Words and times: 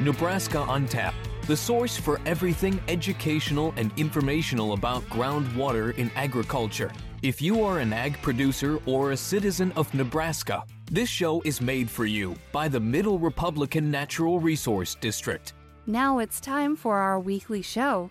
Nebraska 0.00 0.60
on 0.60 0.86
Tap, 0.86 1.14
the 1.46 1.56
source 1.56 1.94
for 1.94 2.18
everything 2.24 2.80
educational 2.88 3.74
and 3.76 3.92
informational 3.98 4.72
about 4.72 5.02
groundwater 5.10 5.94
in 5.98 6.10
agriculture. 6.16 6.90
If 7.20 7.42
you 7.42 7.62
are 7.62 7.80
an 7.80 7.92
ag 7.92 8.20
producer 8.22 8.80
or 8.86 9.12
a 9.12 9.16
citizen 9.16 9.72
of 9.72 9.92
Nebraska, 9.92 10.64
this 10.90 11.10
show 11.10 11.42
is 11.42 11.60
made 11.60 11.90
for 11.90 12.06
you 12.06 12.34
by 12.50 12.66
the 12.66 12.80
Middle 12.80 13.18
Republican 13.18 13.90
Natural 13.90 14.40
Resource 14.40 14.94
District. 14.94 15.52
Now 15.86 16.18
it's 16.18 16.40
time 16.40 16.76
for 16.76 16.96
our 16.96 17.20
weekly 17.20 17.60
show, 17.60 18.10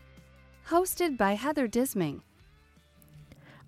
hosted 0.67 1.17
by 1.17 1.33
Heather 1.33 1.67
Disming. 1.67 2.21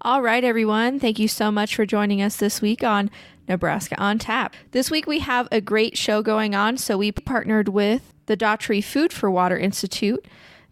All 0.04 0.22
right, 0.22 0.44
everyone. 0.44 1.00
Thank 1.00 1.18
you 1.18 1.28
so 1.28 1.52
much 1.52 1.76
for 1.76 1.88
joining 1.88 2.22
us 2.22 2.36
this 2.36 2.62
week 2.62 2.84
on 2.84 3.10
Nebraska 3.48 4.00
on 4.00 4.20
Tap. 4.20 4.56
This 4.72 4.92
week 4.92 5.08
we 5.08 5.20
have 5.20 5.48
a 5.52 5.62
great 5.62 5.98
show 5.98 6.22
going 6.22 6.54
on, 6.56 6.78
so 6.78 6.98
we 6.98 7.12
partnered 7.12 7.70
with 7.70 8.11
the 8.26 8.36
Daugherty 8.36 8.82
Food 8.82 9.12
for 9.14 9.30
Water 9.30 9.58
Institute 9.58 10.26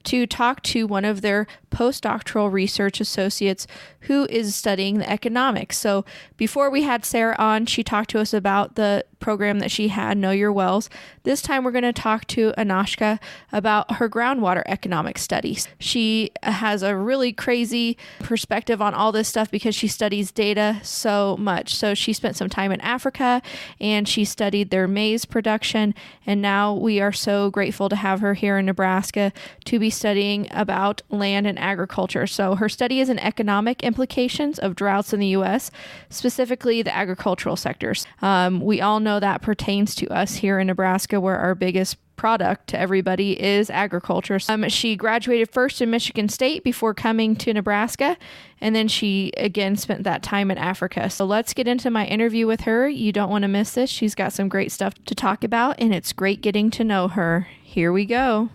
to 0.04 0.26
talk 0.26 0.64
to 0.64 0.88
one 0.88 1.06
of 1.06 1.22
their 1.22 1.46
postdoctoral 1.72 2.52
research 2.52 3.02
associates 3.02 3.68
who 4.02 4.26
is 4.30 4.56
studying 4.56 4.98
the 4.98 5.10
economics. 5.10 5.78
So 5.78 6.06
before 6.38 6.70
we 6.70 6.84
had 6.84 7.04
Sarah 7.04 7.36
on, 7.38 7.66
she 7.66 7.84
talked 7.84 8.10
to 8.12 8.20
us 8.20 8.34
about 8.34 8.76
the 8.76 9.06
program 9.20 9.60
that 9.60 9.72
she 9.72 9.90
had, 9.90 10.18
Know 10.18 10.32
Your 10.32 10.52
Wells. 10.52 10.90
This 11.24 11.42
time 11.42 11.64
we're 11.64 11.72
going 11.72 11.84
to 11.84 11.94
talk 11.94 12.26
to 12.28 12.54
Anashka 12.58 13.20
about 13.52 13.96
her 13.96 14.10
groundwater 14.10 14.64
economic 14.66 15.18
studies. 15.18 15.68
She 15.80 16.32
has 16.44 16.84
a 16.84 16.96
really 16.96 17.34
crazy 17.34 17.98
perspective 18.20 18.82
on 18.82 18.94
all 18.94 19.12
this 19.12 19.28
stuff 19.28 19.52
because 19.52 19.76
she 19.76 19.88
studies 19.88 20.32
data 20.32 20.80
so 20.84 21.36
much. 21.38 21.76
So 21.76 21.94
she 21.94 22.14
spent 22.14 22.36
some 22.36 22.50
time 22.50 22.72
in 22.72 22.82
Africa 22.82 23.42
and 23.80 24.08
she 24.08 24.26
studied 24.26 24.70
their 24.70 24.88
maize 24.88 25.26
production. 25.26 25.94
And 26.26 26.42
now 26.42 26.74
we 26.74 27.02
are 27.02 27.12
so 27.12 27.50
grateful 27.50 27.90
to 27.90 27.96
have 27.96 28.22
her 28.22 28.34
here 28.34 28.58
in 28.58 28.66
Nebraska 28.66 29.34
to 29.66 29.80
be 29.80 29.90
studying 29.90 30.48
about 30.52 31.02
land 31.10 31.46
and 31.48 31.60
agriculture. 31.60 32.28
So 32.28 32.56
her 32.56 32.70
study 32.70 33.00
is 33.00 33.10
in 33.10 33.20
economic 33.20 33.84
implications 33.84 34.60
of 34.60 34.76
droughts 34.76 35.14
in 35.14 35.20
the 35.20 35.28
U.S., 35.28 35.72
specifically 36.10 36.82
the 36.82 36.96
agricultural 36.96 37.56
sectors. 37.56 38.06
Um, 38.22 38.62
we 38.62 38.82
all 38.82 39.00
know 39.00 39.09
that 39.18 39.42
pertains 39.42 39.96
to 39.96 40.08
us 40.10 40.36
here 40.36 40.60
in 40.60 40.68
Nebraska, 40.68 41.22
where 41.22 41.38
our 41.38 41.56
biggest 41.56 41.96
product 42.18 42.68
to 42.68 42.78
everybody 42.78 43.42
is 43.42 43.70
agriculture. 43.70 44.38
Um, 44.50 44.68
she 44.68 44.98
graduated 44.98 45.50
first 45.52 45.82
in 45.82 45.90
Michigan 45.90 46.28
State 46.28 46.66
before 46.66 46.94
coming 46.94 47.34
to 47.38 47.54
Nebraska, 47.54 48.18
and 48.60 48.76
then 48.76 48.90
she 48.90 49.32
again 49.38 49.78
spent 49.78 50.04
that 50.04 50.22
time 50.22 50.52
in 50.52 50.58
Africa. 50.58 51.10
So 51.10 51.24
let's 51.24 51.54
get 51.54 51.66
into 51.66 51.90
my 51.90 52.06
interview 52.06 52.46
with 52.46 52.62
her. 52.62 52.90
You 52.90 53.14
don't 53.14 53.30
want 53.30 53.44
to 53.44 53.48
miss 53.48 53.74
this. 53.74 53.90
She's 53.90 54.16
got 54.16 54.34
some 54.34 54.50
great 54.50 54.74
stuff 54.74 54.94
to 55.06 55.16
talk 55.16 55.46
about, 55.46 55.80
and 55.80 55.96
it's 55.96 56.12
great 56.12 56.42
getting 56.42 56.70
to 56.72 56.84
know 56.84 57.08
her. 57.08 57.48
Here 57.64 57.94
we 57.94 58.06
go. 58.06 58.50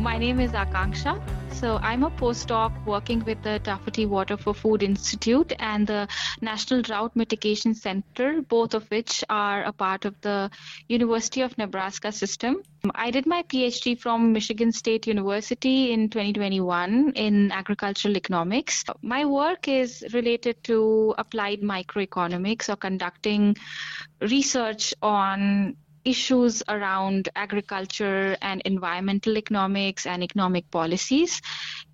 My 0.00 0.16
name 0.16 0.40
is 0.40 0.52
Aakanksha. 0.52 1.20
So 1.52 1.76
I'm 1.82 2.04
a 2.04 2.10
postdoc 2.10 2.72
working 2.86 3.22
with 3.26 3.42
the 3.42 3.58
Daugherty 3.58 4.06
Water 4.06 4.38
for 4.38 4.54
Food 4.54 4.82
Institute 4.82 5.52
and 5.58 5.86
the 5.86 6.08
National 6.40 6.80
Drought 6.80 7.14
Mitigation 7.14 7.74
Center, 7.74 8.40
both 8.40 8.72
of 8.72 8.90
which 8.90 9.22
are 9.28 9.62
a 9.64 9.72
part 9.72 10.06
of 10.06 10.18
the 10.22 10.50
University 10.88 11.42
of 11.42 11.58
Nebraska 11.58 12.12
system. 12.12 12.62
I 12.94 13.10
did 13.10 13.26
my 13.26 13.42
PhD 13.42 14.00
from 14.00 14.32
Michigan 14.32 14.72
State 14.72 15.06
University 15.06 15.92
in 15.92 16.08
2021 16.08 17.12
in 17.14 17.52
agricultural 17.52 18.16
economics. 18.16 18.82
My 19.02 19.26
work 19.26 19.68
is 19.68 20.02
related 20.14 20.64
to 20.64 21.14
applied 21.18 21.60
microeconomics 21.60 22.70
or 22.70 22.76
conducting 22.76 23.54
research 24.22 24.94
on 25.02 25.76
issues 26.04 26.62
around 26.68 27.28
agriculture 27.36 28.36
and 28.42 28.62
environmental 28.64 29.36
economics 29.36 30.06
and 30.06 30.22
economic 30.22 30.70
policies. 30.70 31.40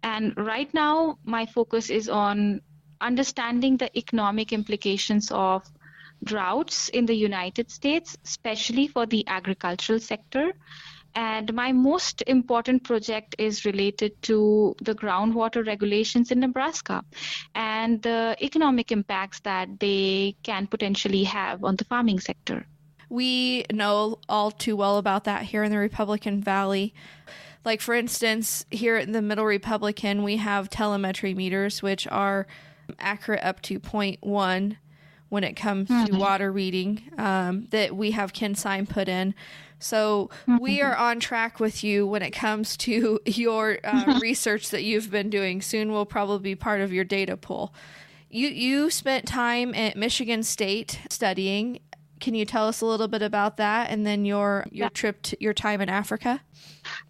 And 0.02 0.36
right 0.36 0.72
now, 0.72 1.18
my 1.24 1.46
focus 1.46 1.90
is 1.90 2.08
on 2.08 2.60
understanding 3.00 3.76
the 3.76 3.96
economic 3.96 4.52
implications 4.52 5.30
of 5.30 5.64
droughts 6.24 6.88
in 6.88 7.06
the 7.06 7.14
United 7.14 7.70
States, 7.70 8.16
especially 8.24 8.88
for 8.88 9.06
the 9.06 9.26
agricultural 9.26 10.00
sector. 10.00 10.52
And 11.14 11.52
my 11.54 11.72
most 11.72 12.22
important 12.26 12.84
project 12.84 13.36
is 13.38 13.64
related 13.64 14.20
to 14.22 14.76
the 14.82 14.94
groundwater 14.94 15.66
regulations 15.66 16.30
in 16.30 16.40
Nebraska 16.40 17.02
and 17.54 18.02
the 18.02 18.36
economic 18.42 18.92
impacts 18.92 19.40
that 19.40 19.80
they 19.80 20.36
can 20.42 20.66
potentially 20.66 21.24
have 21.24 21.64
on 21.64 21.76
the 21.76 21.84
farming 21.86 22.20
sector. 22.20 22.66
We 23.08 23.64
know 23.72 24.18
all 24.28 24.50
too 24.50 24.76
well 24.76 24.98
about 24.98 25.24
that 25.24 25.44
here 25.44 25.62
in 25.62 25.70
the 25.70 25.78
Republican 25.78 26.42
Valley. 26.42 26.92
Like, 27.64 27.80
for 27.80 27.94
instance, 27.94 28.64
here 28.70 28.96
in 28.96 29.12
the 29.12 29.22
Middle 29.22 29.44
Republican, 29.44 30.22
we 30.22 30.36
have 30.36 30.70
telemetry 30.70 31.34
meters, 31.34 31.82
which 31.82 32.06
are 32.08 32.46
accurate 32.98 33.42
up 33.42 33.60
to 33.62 33.80
0.1 33.80 34.76
when 35.28 35.44
it 35.44 35.54
comes 35.54 35.88
mm-hmm. 35.88 36.04
to 36.06 36.18
water 36.18 36.52
reading 36.52 37.02
um, 37.18 37.66
that 37.70 37.96
we 37.96 38.12
have 38.12 38.32
Ken 38.32 38.54
Sign 38.54 38.86
put 38.86 39.08
in. 39.08 39.34
So 39.78 40.30
mm-hmm. 40.42 40.58
we 40.58 40.80
are 40.80 40.96
on 40.96 41.20
track 41.20 41.60
with 41.60 41.84
you 41.84 42.06
when 42.06 42.22
it 42.22 42.30
comes 42.30 42.76
to 42.78 43.20
your 43.26 43.78
uh, 43.84 44.18
research 44.20 44.70
that 44.70 44.84
you've 44.84 45.10
been 45.10 45.30
doing. 45.30 45.60
Soon 45.60 45.92
will 45.92 46.06
probably 46.06 46.50
be 46.50 46.54
part 46.54 46.80
of 46.80 46.92
your 46.92 47.04
data 47.04 47.36
pool. 47.36 47.74
You 48.30 48.48
you 48.48 48.90
spent 48.90 49.26
time 49.26 49.74
at 49.74 49.96
Michigan 49.96 50.42
State 50.42 51.00
studying 51.08 51.80
can 52.20 52.34
you 52.34 52.44
tell 52.44 52.66
us 52.68 52.80
a 52.80 52.86
little 52.86 53.08
bit 53.08 53.22
about 53.22 53.56
that 53.58 53.90
and 53.90 54.06
then 54.06 54.24
your 54.24 54.66
your 54.70 54.86
yeah. 54.86 54.88
trip 54.90 55.22
to 55.22 55.36
your 55.40 55.54
time 55.54 55.80
in 55.80 55.88
Africa? 55.88 56.40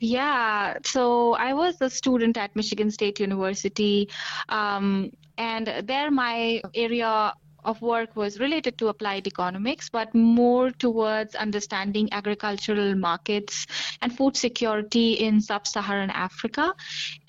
Yeah, 0.00 0.78
so 0.84 1.34
I 1.34 1.52
was 1.54 1.80
a 1.80 1.90
student 1.90 2.36
at 2.36 2.54
Michigan 2.56 2.90
State 2.90 3.20
University, 3.20 4.08
um, 4.48 5.10
and 5.36 5.66
there 5.84 6.10
my 6.10 6.62
area 6.74 7.34
of 7.66 7.82
work 7.82 8.14
was 8.16 8.38
related 8.38 8.78
to 8.78 8.88
applied 8.88 9.26
economics, 9.26 9.90
but 9.90 10.14
more 10.14 10.70
towards 10.70 11.34
understanding 11.34 12.08
agricultural 12.12 12.94
markets 12.94 13.66
and 14.00 14.16
food 14.16 14.36
security 14.36 15.14
in 15.14 15.40
sub 15.40 15.66
Saharan 15.66 16.10
Africa. 16.10 16.72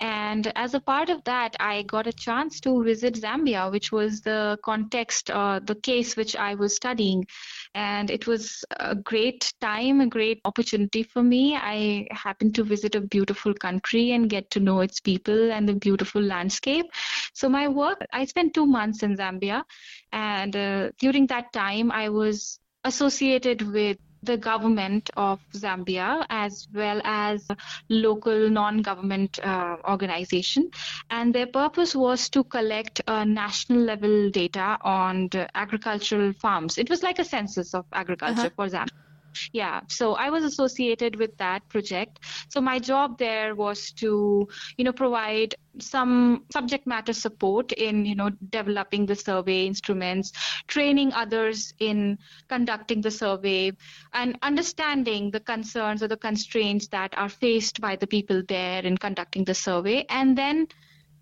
And 0.00 0.50
as 0.54 0.74
a 0.74 0.80
part 0.80 1.10
of 1.10 1.24
that, 1.24 1.56
I 1.58 1.82
got 1.82 2.06
a 2.06 2.12
chance 2.12 2.60
to 2.60 2.82
visit 2.84 3.14
Zambia, 3.14 3.70
which 3.70 3.90
was 3.90 4.20
the 4.20 4.58
context, 4.62 5.30
uh, 5.30 5.60
the 5.62 5.74
case 5.74 6.16
which 6.16 6.36
I 6.36 6.54
was 6.54 6.76
studying. 6.76 7.26
And 7.74 8.10
it 8.10 8.26
was 8.26 8.64
a 8.78 8.94
great 8.94 9.52
time, 9.60 10.00
a 10.00 10.06
great 10.06 10.40
opportunity 10.44 11.02
for 11.02 11.22
me. 11.22 11.56
I 11.56 12.06
happened 12.10 12.54
to 12.56 12.64
visit 12.64 12.94
a 12.94 13.00
beautiful 13.00 13.54
country 13.54 14.12
and 14.12 14.30
get 14.30 14.50
to 14.52 14.60
know 14.60 14.80
its 14.80 15.00
people 15.00 15.52
and 15.52 15.68
the 15.68 15.74
beautiful 15.74 16.22
landscape. 16.22 16.86
So, 17.34 17.48
my 17.48 17.68
work, 17.68 17.98
I 18.12 18.24
spent 18.24 18.54
two 18.54 18.66
months 18.66 19.02
in 19.02 19.16
Zambia 19.16 19.64
and 20.12 20.56
uh, 20.56 20.90
during 20.98 21.26
that 21.28 21.52
time, 21.52 21.90
I 21.90 22.08
was 22.08 22.58
associated 22.84 23.62
with 23.62 23.98
the 24.22 24.36
government 24.36 25.10
of 25.16 25.40
Zambia 25.52 26.24
as 26.28 26.68
well 26.74 27.00
as 27.04 27.46
local 27.88 28.50
non-government 28.50 29.38
uh, 29.44 29.76
organization. 29.88 30.70
And 31.10 31.34
their 31.34 31.46
purpose 31.46 31.94
was 31.94 32.28
to 32.30 32.44
collect 32.44 33.00
uh, 33.06 33.24
national 33.24 33.80
level 33.80 34.30
data 34.30 34.78
on 34.82 35.30
agricultural 35.54 36.32
farms. 36.34 36.78
It 36.78 36.90
was 36.90 37.02
like 37.02 37.18
a 37.18 37.24
census 37.24 37.74
of 37.74 37.84
agriculture 37.92 38.40
uh-huh. 38.40 38.50
for 38.56 38.68
Zambia 38.68 39.07
yeah 39.52 39.80
so 39.88 40.14
i 40.14 40.30
was 40.30 40.44
associated 40.44 41.16
with 41.16 41.36
that 41.38 41.68
project. 41.68 42.20
So 42.48 42.60
my 42.60 42.78
job 42.78 43.18
there 43.18 43.54
was 43.54 43.92
to 43.92 44.48
you 44.76 44.84
know 44.84 44.92
provide 44.92 45.54
some 45.78 46.44
subject 46.52 46.86
matter 46.86 47.12
support 47.12 47.72
in 47.72 48.04
you 48.04 48.14
know 48.14 48.30
developing 48.50 49.06
the 49.06 49.14
survey 49.14 49.66
instruments 49.66 50.32
training 50.66 51.12
others 51.12 51.72
in 51.78 52.18
conducting 52.48 53.00
the 53.00 53.10
survey 53.10 53.72
and 54.12 54.38
understanding 54.42 55.30
the 55.30 55.40
concerns 55.40 56.02
or 56.02 56.08
the 56.08 56.16
constraints 56.16 56.88
that 56.88 57.16
are 57.16 57.28
faced 57.28 57.80
by 57.80 57.96
the 57.96 58.06
people 58.06 58.42
there 58.48 58.82
in 58.84 58.96
conducting 58.96 59.44
the 59.44 59.54
survey. 59.54 60.04
And 60.08 60.36
then 60.36 60.68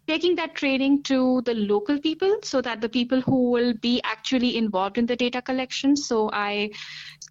taking 0.06 0.37
that 0.37 0.55
training 0.55 1.03
to 1.03 1.43
the 1.43 1.55
local 1.55 1.99
people 2.00 2.37
so 2.43 2.61
that 2.61 2.81
the 2.81 2.88
people 2.88 3.20
who 3.20 3.50
will 3.50 3.75
be 3.75 4.00
actually 4.05 4.56
involved 4.56 4.99
in 4.99 5.06
the 5.06 5.17
data 5.17 5.43
collection 5.43 5.97
so 5.97 6.31
i 6.32 6.70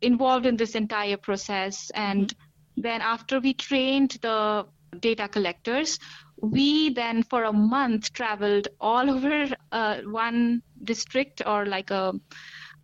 involved 0.02 0.46
in 0.46 0.58
this 0.58 0.76
entire 0.76 1.18
process 1.18 1.90
and 1.92 2.28
mm-hmm. 2.28 2.82
then 2.82 3.02
after 3.02 3.40
we 3.40 3.54
trained 3.54 4.18
the 4.22 4.66
data 5.00 5.28
collectors 5.28 6.00
we 6.42 6.90
then 6.94 7.24
for 7.24 7.44
a 7.46 7.54
month 7.54 8.12
traveled 8.14 8.68
all 8.80 9.10
over 9.16 9.48
uh, 9.72 9.98
one 10.02 10.62
district 10.84 11.42
or 11.46 11.66
like 11.66 11.92
a 11.92 12.14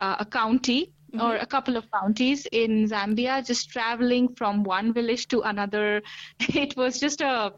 a 0.01 0.25
county 0.25 0.93
mm-hmm. 1.13 1.21
or 1.21 1.35
a 1.35 1.45
couple 1.45 1.77
of 1.77 1.89
counties 1.91 2.47
in 2.51 2.87
Zambia, 2.87 3.45
just 3.45 3.69
traveling 3.69 4.33
from 4.35 4.63
one 4.63 4.93
village 4.93 5.27
to 5.27 5.41
another. 5.41 6.01
It 6.39 6.75
was 6.75 6.99
just 6.99 7.21
a 7.21 7.53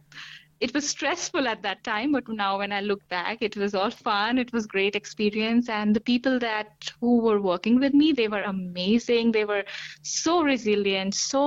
it 0.64 0.74
was 0.74 0.88
stressful 0.90 1.48
at 1.48 1.62
that 1.62 1.84
time 1.84 2.14
but 2.14 2.28
now 2.30 2.58
when 2.60 2.72
i 2.72 2.80
look 2.82 3.02
back 3.10 3.42
it 3.42 3.58
was 3.58 3.76
all 3.76 3.92
fun 3.92 4.38
it 4.38 4.54
was 4.54 4.66
great 4.66 4.96
experience 4.96 5.68
and 5.70 5.96
the 5.96 6.06
people 6.12 6.40
that 6.40 6.92
who 7.02 7.18
were 7.26 7.42
working 7.42 7.80
with 7.80 7.94
me 7.94 8.12
they 8.14 8.28
were 8.28 8.44
amazing 8.44 9.32
they 9.32 9.46
were 9.46 9.64
so 10.04 10.42
resilient 10.42 11.14
so 11.14 11.44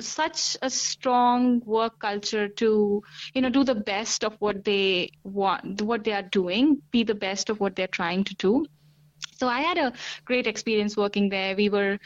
such 0.00 0.56
a 0.62 0.70
strong 0.70 1.60
work 1.64 1.98
culture 2.00 2.48
to 2.48 3.02
you 3.34 3.42
know 3.42 3.50
do 3.50 3.64
the 3.64 3.74
best 3.74 4.24
of 4.24 4.36
what 4.38 4.64
they 4.64 5.10
want 5.24 5.82
what 5.82 6.04
they 6.04 6.12
are 6.12 6.28
doing 6.40 6.80
be 6.90 7.02
the 7.02 7.14
best 7.14 7.50
of 7.50 7.60
what 7.60 7.74
they're 7.76 7.94
trying 8.00 8.24
to 8.24 8.34
do. 8.36 8.64
So 9.38 9.48
i 9.48 9.60
had 9.60 9.78
a 9.78 9.92
great 10.24 10.46
experience 10.46 10.96
working 10.96 11.28
there. 11.28 11.56
We 11.56 11.68
were 11.68 11.98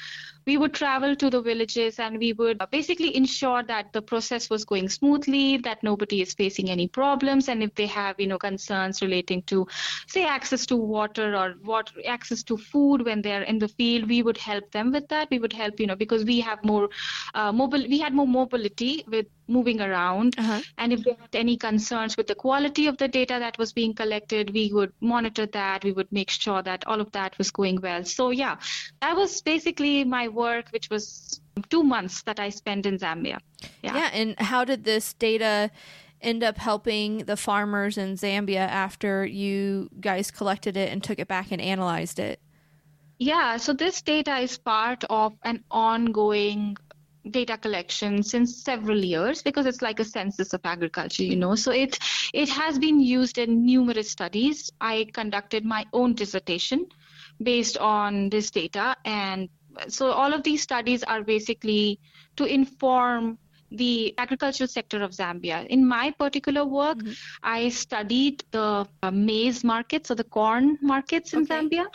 we 0.47 0.56
would 0.56 0.75
travel 0.75 1.15
to 1.17 1.31
the 1.31 1.41
villages 1.41 1.99
and 1.99 2.19
we 2.19 2.33
would 2.33 2.61
basically 2.71 3.17
ensure 3.17 3.62
that 3.65 3.93
the 3.93 4.03
process 4.03 4.50
was 4.50 4.65
going 4.65 4.89
smoothly 4.89 5.59
that 5.59 5.83
nobody 5.83 6.21
is 6.21 6.35
facing 6.35 6.71
any 6.71 6.89
problems. 6.89 7.49
And 7.49 7.62
if 7.62 7.75
they 7.75 7.87
have 7.87 8.19
you 8.19 8.27
know 8.27 8.39
concerns 8.39 9.03
relating 9.03 9.43
to 9.43 9.67
say 10.06 10.25
access 10.25 10.67
to 10.67 10.77
water 10.77 11.37
or 11.37 11.55
water 11.65 11.93
access 12.06 12.43
to 12.44 12.56
food 12.56 13.05
when 13.05 13.23
they're 13.23 13.43
in 13.43 13.59
the 13.59 13.69
field 13.69 14.09
we 14.09 14.23
would 14.23 14.39
help 14.39 14.71
them 14.73 14.93
with 14.93 15.09
that. 15.09 15.29
We 15.31 15.39
would 15.39 15.53
help 15.53 15.81
you 15.81 15.87
know 15.87 15.97
because 15.97 16.25
we 16.25 16.41
have 16.41 16.65
more 16.65 16.89
uh, 17.35 17.53
mobile 17.53 17.87
we 17.89 17.99
had 17.99 18.15
more 18.15 18.27
mobility 18.27 19.05
with 19.09 19.27
moving 19.49 19.81
around 19.81 20.35
uh-huh. 20.39 20.61
and 20.79 20.93
if 20.93 21.03
they 21.05 21.17
had 21.21 21.35
any 21.35 21.56
concerns 21.56 22.17
with 22.17 22.27
the 22.27 22.35
quality 22.35 22.87
of 22.87 22.97
the 22.99 23.09
data 23.09 23.37
that 23.39 23.59
was 23.59 23.73
being 23.73 23.93
collected 23.93 24.53
we 24.53 24.73
would 24.73 24.93
monitor 25.00 25.47
that 25.47 25.85
we 25.85 25.93
would 25.93 26.11
make 26.12 26.31
sure 26.31 26.62
that 26.62 26.87
all 26.87 27.00
of 27.00 27.11
that 27.12 27.37
was 27.39 27.50
going 27.50 27.81
well 27.81 28.05
so 28.05 28.31
yeah 28.31 28.56
that 29.00 29.17
was 29.17 29.43
basically 29.43 30.05
my 30.05 30.29
work, 30.29 30.69
which 30.71 30.89
was 30.91 31.41
two 31.69 31.83
months 31.83 32.23
that 32.23 32.41
I 32.41 32.50
spent 32.50 32.87
in 32.87 32.99
Zambia. 32.99 33.39
Yeah. 33.83 33.94
yeah. 33.94 34.11
And 34.12 34.39
how 34.39 34.65
did 34.65 34.85
this 34.85 35.12
data 35.15 35.71
end 36.21 36.43
up 36.43 36.59
helping 36.59 37.19
the 37.19 37.37
farmers 37.37 37.99
in 37.99 38.15
Zambia 38.15 38.67
after 38.87 39.25
you 39.25 39.91
guys 40.00 40.31
collected 40.31 40.77
it 40.77 40.93
and 40.93 41.03
took 41.03 41.19
it 41.19 41.29
back 41.29 41.50
and 41.50 41.61
analyzed 41.61 42.19
it? 42.19 42.41
Yeah, 43.19 43.56
so 43.59 43.73
this 43.73 44.03
data 44.03 44.39
is 44.39 44.59
part 44.59 45.05
of 45.09 45.35
an 45.44 45.62
ongoing 45.71 46.77
data 47.30 47.56
collection 47.56 48.22
since 48.22 48.56
several 48.64 49.04
years 49.04 49.42
because 49.42 49.64
it's 49.64 49.80
like 49.80 50.00
a 50.00 50.04
census 50.04 50.52
of 50.52 50.60
agriculture 50.64 51.22
you 51.22 51.36
know 51.36 51.54
so 51.54 51.70
it 51.70 51.96
it 52.34 52.48
has 52.48 52.78
been 52.78 52.98
used 53.00 53.38
in 53.38 53.64
numerous 53.64 54.10
studies 54.10 54.70
i 54.80 55.06
conducted 55.12 55.64
my 55.64 55.84
own 55.92 56.14
dissertation 56.14 56.84
based 57.40 57.78
on 57.78 58.28
this 58.28 58.50
data 58.50 58.96
and 59.04 59.48
so 59.88 60.10
all 60.10 60.34
of 60.34 60.42
these 60.42 60.62
studies 60.62 61.02
are 61.04 61.22
basically 61.22 61.98
to 62.36 62.44
inform 62.44 63.38
the 63.76 64.14
agricultural 64.19 64.69
sector 64.69 65.02
of 65.02 65.12
Zambia. 65.12 65.66
In 65.66 65.86
my 65.86 66.10
particular 66.10 66.64
work, 66.64 66.98
mm-hmm. 66.98 67.12
I 67.42 67.70
studied 67.70 68.44
the 68.50 68.86
uh, 69.02 69.10
maize 69.10 69.64
markets, 69.64 70.08
so 70.08 70.14
the 70.14 70.24
corn 70.24 70.78
markets 70.82 71.32
in 71.32 71.42
okay. 71.42 71.54
Zambia, 71.54 71.86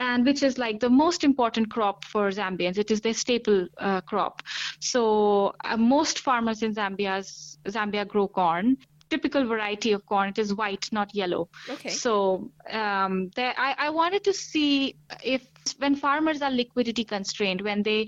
and 0.00 0.24
which 0.24 0.42
is 0.42 0.58
like 0.58 0.80
the 0.80 0.90
most 0.90 1.24
important 1.24 1.70
crop 1.70 2.04
for 2.04 2.30
Zambians. 2.30 2.78
It 2.78 2.90
is 2.90 3.00
their 3.00 3.14
staple 3.14 3.66
uh, 3.78 4.00
crop. 4.02 4.42
So 4.80 5.54
uh, 5.64 5.76
most 5.76 6.20
farmers 6.20 6.62
in 6.62 6.74
Zambia's 6.74 7.58
Zambia 7.66 8.06
grow 8.06 8.28
corn, 8.28 8.76
typical 9.10 9.44
variety 9.44 9.92
of 9.92 10.04
corn. 10.06 10.28
It 10.30 10.38
is 10.38 10.54
white, 10.54 10.88
not 10.92 11.14
yellow. 11.14 11.48
Okay. 11.68 11.88
So 11.88 12.50
um, 12.70 13.30
there, 13.34 13.54
I, 13.56 13.74
I 13.78 13.90
wanted 13.90 14.24
to 14.24 14.32
see 14.32 14.96
if 15.24 15.42
when 15.78 15.94
farmers 15.94 16.40
are 16.42 16.50
liquidity 16.50 17.04
constrained, 17.04 17.60
when 17.60 17.82
they 17.82 18.06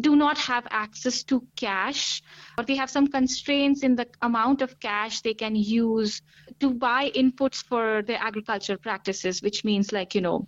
do 0.00 0.16
not 0.16 0.38
have 0.38 0.66
access 0.70 1.22
to 1.24 1.46
cash, 1.56 2.22
or 2.56 2.64
they 2.64 2.76
have 2.76 2.90
some 2.90 3.06
constraints 3.06 3.82
in 3.82 3.96
the 3.96 4.06
amount 4.22 4.62
of 4.62 4.78
cash 4.80 5.20
they 5.20 5.34
can 5.34 5.54
use 5.54 6.22
to 6.60 6.72
buy 6.72 7.10
inputs 7.10 7.64
for 7.64 8.02
their 8.02 8.18
agriculture 8.18 8.78
practices, 8.78 9.42
which 9.42 9.64
means 9.64 9.92
like, 9.92 10.14
you 10.14 10.20
know, 10.20 10.46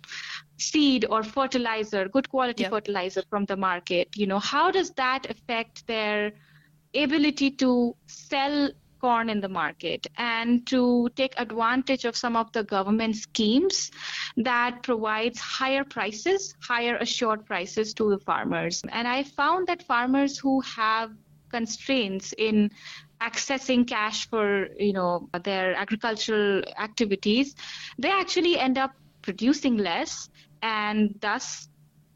seed 0.57 1.05
or 1.09 1.23
fertilizer, 1.23 2.07
good 2.07 2.29
quality 2.29 2.63
yep. 2.63 2.71
fertilizer 2.71 3.23
from 3.29 3.45
the 3.45 3.57
market, 3.57 4.09
you 4.15 4.27
know, 4.27 4.39
how 4.39 4.71
does 4.71 4.91
that 4.91 5.29
affect 5.29 5.85
their 5.87 6.31
ability 6.93 7.51
to 7.51 7.95
sell 8.05 8.69
corn 9.01 9.29
in 9.29 9.41
the 9.41 9.49
market 9.49 10.07
and 10.17 10.65
to 10.65 11.09
take 11.15 11.33
advantage 11.37 12.05
of 12.05 12.15
some 12.15 12.35
of 12.35 12.51
the 12.53 12.63
government 12.63 13.15
schemes 13.15 13.91
that 14.37 14.81
provides 14.83 15.39
higher 15.39 15.83
prices, 15.83 16.55
higher 16.61 16.95
assured 16.97 17.45
prices 17.45 17.93
to 17.93 18.09
the 18.09 18.17
farmers. 18.19 18.81
And 18.89 19.07
I 19.07 19.23
found 19.23 19.67
that 19.67 19.83
farmers 19.83 20.39
who 20.39 20.61
have 20.61 21.11
constraints 21.51 22.33
in 22.37 22.71
accessing 23.21 23.87
cash 23.87 24.27
for 24.29 24.67
you 24.77 24.91
know 24.91 25.29
their 25.43 25.73
agricultural 25.73 26.61
activities 26.77 27.55
they 27.97 28.09
actually 28.09 28.59
end 28.59 28.77
up 28.77 28.91
producing 29.25 29.77
less 29.77 30.29
and 30.61 31.15
thus 31.21 31.67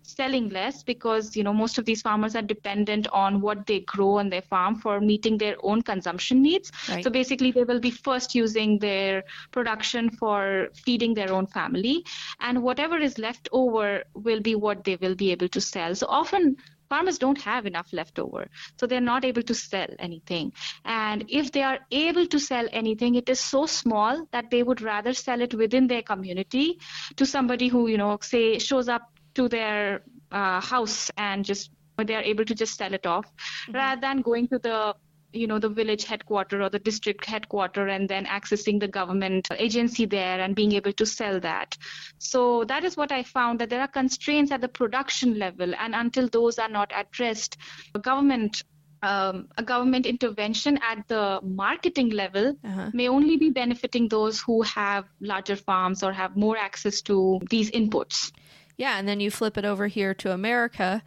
selling 0.04 0.50
less 0.50 0.84
because 0.84 1.36
you 1.38 1.44
know 1.44 1.54
most 1.54 1.78
of 1.78 1.86
these 1.86 2.02
farmers 2.02 2.36
are 2.36 2.42
dependent 2.42 3.08
on 3.24 3.40
what 3.42 3.66
they 3.68 3.80
grow 3.82 4.18
on 4.18 4.30
their 4.30 4.42
farm 4.42 4.76
for 4.76 5.00
meeting 5.00 5.38
their 5.38 5.56
own 5.62 5.82
consumption 5.82 6.42
needs. 6.42 6.72
Right. 6.90 7.04
so 7.04 7.10
basically 7.10 7.52
they 7.52 7.64
will 7.64 7.80
be 7.80 7.92
first 7.92 8.36
using 8.36 8.80
their 8.80 9.24
production 9.52 10.10
for 10.10 10.70
feeding 10.86 11.14
their 11.14 11.32
own 11.32 11.48
family. 11.48 12.06
And 12.40 12.64
whatever 12.64 12.98
is 12.98 13.18
left 13.18 13.50
over 13.52 14.04
will 14.14 14.42
be 14.42 14.56
what 14.56 14.84
they 14.84 14.96
will 14.96 15.16
be 15.16 15.32
able 15.32 15.50
to 15.50 15.62
sell. 15.62 15.96
So 15.96 16.08
often 16.08 16.58
farmers 16.90 17.18
don't 17.18 17.42
have 17.42 17.66
enough 17.66 17.92
left 17.94 18.20
over 18.20 18.48
so 18.78 18.88
they're 18.88 19.10
not 19.10 19.26
able 19.26 19.42
to 19.44 19.54
sell 19.54 19.88
anything 20.00 20.52
and 20.86 21.26
if 21.28 21.52
they 21.52 21.64
are 21.64 21.80
able 21.92 22.26
to 22.26 22.40
sell 22.40 22.68
anything 22.72 23.16
it 23.16 23.30
is 23.30 23.40
so 23.40 23.66
small 23.66 24.26
that 24.32 24.50
they 24.50 24.64
would 24.64 24.82
rather 24.82 25.14
sell 25.14 25.42
it 25.42 25.54
within 25.54 25.88
their 25.88 26.02
community 26.02 26.80
to 27.16 27.26
somebody 27.26 27.68
who 27.68 27.88
you 27.88 27.98
know 27.98 28.18
say 28.22 28.60
shows 28.60 28.90
up 28.90 29.04
to 29.36 29.48
their 29.48 30.02
uh, 30.32 30.60
house 30.62 31.12
and 31.18 31.46
just 31.46 31.72
they 32.06 32.16
are 32.16 32.22
able 32.22 32.46
to 32.46 32.56
just 32.56 32.78
sell 32.78 32.94
it 32.94 33.06
off 33.06 33.26
mm-hmm. 33.26 33.74
rather 33.74 34.02
than 34.02 34.22
going 34.22 34.48
to 34.48 34.60
the 34.60 34.96
you 35.32 35.48
know 35.48 35.60
the 35.60 35.70
village 35.70 36.06
headquarter 36.06 36.62
or 36.62 36.70
the 36.70 36.80
district 36.80 37.26
headquarter 37.26 37.88
and 37.88 38.10
then 38.10 38.26
accessing 38.26 38.80
the 38.80 38.88
government 38.88 39.48
agency 39.58 40.06
there 40.06 40.40
and 40.40 40.56
being 40.56 40.74
able 40.74 40.94
to 40.94 41.06
sell 41.06 41.40
that. 41.40 41.78
So 42.18 42.64
that 42.66 42.84
is 42.84 42.98
what 42.98 43.12
i 43.12 43.24
found 43.24 43.60
that 43.60 43.70
there 43.70 43.82
are 43.82 43.88
constraints 43.88 44.52
at 44.52 44.62
the 44.62 44.68
production 44.68 45.38
level. 45.38 45.74
And 45.76 45.96
until 45.96 46.28
those 46.30 46.60
are 46.60 46.70
not 46.70 46.92
addressed 46.96 47.58
government 48.02 48.64
um, 49.02 49.48
a 49.58 49.64
government 49.64 50.06
intervention 50.06 50.78
at 50.82 51.08
the 51.08 51.40
marketing 51.42 52.10
level 52.10 52.56
uh-huh. 52.66 52.92
may 52.94 53.08
only 53.08 53.38
be 53.38 53.50
benefiting 53.50 54.10
those 54.10 54.42
who 54.42 54.62
have 54.64 55.06
larger 55.22 55.56
farms 55.56 56.04
or 56.04 56.12
have 56.12 56.36
more 56.36 56.58
access 56.58 57.02
to 57.04 57.40
these 57.50 57.72
inputs. 57.72 58.32
Yeah, 58.78 58.98
and 58.98 59.08
then 59.08 59.20
you 59.20 59.32
flip 59.32 59.58
it 59.58 59.66
over 59.66 59.88
here 59.88 60.14
to 60.16 60.34
America 60.34 61.02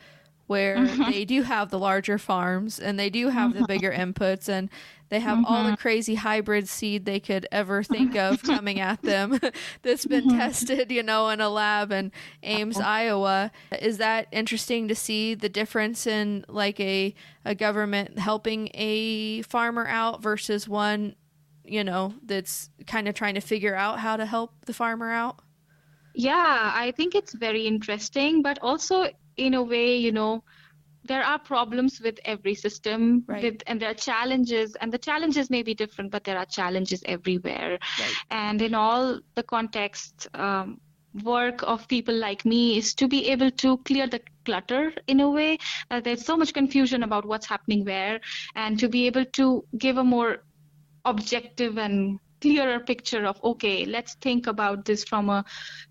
where 0.53 0.77
mm-hmm. 0.77 1.11
they 1.11 1.25
do 1.25 1.41
have 1.41 1.71
the 1.71 1.79
larger 1.79 2.19
farms 2.19 2.79
and 2.79 3.01
they 3.01 3.09
do 3.09 3.31
have 3.31 3.55
the 3.55 3.61
mm-hmm. 3.61 3.65
bigger 3.69 3.91
inputs 3.91 4.51
and 4.51 4.69
they 5.09 5.19
have 5.19 5.39
mm-hmm. 5.39 5.47
all 5.47 5.63
the 5.63 5.71
mm-hmm. 5.71 5.81
crazy 5.81 6.15
hybrid 6.15 6.69
seed 6.69 7.07
they 7.07 7.21
could 7.21 7.49
ever 7.51 7.83
think 7.83 8.15
of 8.17 8.43
coming 8.55 8.79
at 8.79 9.01
them 9.01 9.41
that's 9.83 10.05
been 10.05 10.27
mm-hmm. 10.27 10.39
tested, 10.39 10.93
you 10.93 11.03
know, 11.03 11.31
in 11.31 11.41
a 11.41 11.49
lab 11.49 11.91
in 11.91 12.13
Ames, 12.43 12.77
uh-huh. 12.77 12.87
Iowa. 12.87 13.53
Is 13.81 13.97
that 13.97 14.27
interesting 14.31 14.89
to 14.89 14.95
see 14.95 15.35
the 15.35 15.49
difference 15.49 16.07
in 16.07 16.45
like 16.49 16.79
a 16.79 17.15
a 17.47 17.55
government 17.55 18.19
helping 18.19 18.69
a 18.75 19.41
farmer 19.41 19.87
out 19.87 20.23
versus 20.23 20.69
one, 20.69 21.17
you 21.65 21.83
know, 21.83 22.13
that's 22.27 22.69
kind 22.87 23.09
of 23.09 23.15
trying 23.15 23.37
to 23.37 23.41
figure 23.41 23.75
out 23.75 24.01
how 24.01 24.19
to 24.19 24.27
help 24.27 24.67
the 24.67 24.75
farmer 24.75 25.11
out? 25.11 25.41
Yeah, 26.15 26.73
I 26.75 26.91
think 26.91 27.15
it's 27.15 27.33
very 27.33 27.67
interesting, 27.67 28.43
but 28.43 28.59
also 28.61 29.07
in 29.37 29.55
a 29.55 29.63
way, 29.63 29.97
you 29.97 30.13
know, 30.13 30.45
there 31.05 31.23
are 31.23 31.39
problems 31.39 32.01
with 32.01 32.19
every 32.25 32.55
system 32.55 33.25
right. 33.27 33.43
with, 33.43 33.63
and 33.67 33.81
there 33.81 33.91
are 33.91 33.95
challenges 33.95 34.77
and 34.77 34.93
the 34.93 34.99
challenges 34.99 35.51
may 35.51 35.63
be 35.63 35.75
different 35.75 36.11
but 36.11 36.25
there 36.25 36.39
are 36.39 36.47
challenges 36.47 37.03
everywhere 37.07 37.79
right. 37.99 38.15
and 38.31 38.63
in 38.63 38.75
all 38.75 39.19
the 39.35 39.43
context 39.43 40.29
um, 40.35 40.81
work 41.25 41.63
of 41.65 41.87
people 41.89 42.15
like 42.15 42.45
me 42.45 42.79
is 42.79 42.95
to 42.95 43.09
be 43.09 43.29
able 43.29 43.51
to 43.51 43.77
clear 43.79 44.07
the 44.07 44.21
clutter 44.45 44.93
in 45.07 45.21
a 45.21 45.29
way 45.29 45.59
uh, 45.91 46.01
there's 46.01 46.25
so 46.25 46.37
much 46.37 46.55
confusion 46.55 47.03
about 47.03 47.25
what's 47.25 47.47
happening 47.47 47.85
where 47.85 48.21
and 48.55 48.79
to 48.79 48.89
be 48.89 49.07
able 49.07 49.25
to 49.25 49.65
give 49.79 49.99
a 49.99 50.05
more 50.05 50.45
objective 51.05 51.79
and 51.79 52.19
clearer 52.41 52.81
picture 52.81 53.25
of 53.27 53.43
okay 53.45 53.85
let's 53.85 54.15
think 54.15 54.47
about 54.47 54.85
this 54.85 55.05
from 55.05 55.29
a 55.29 55.45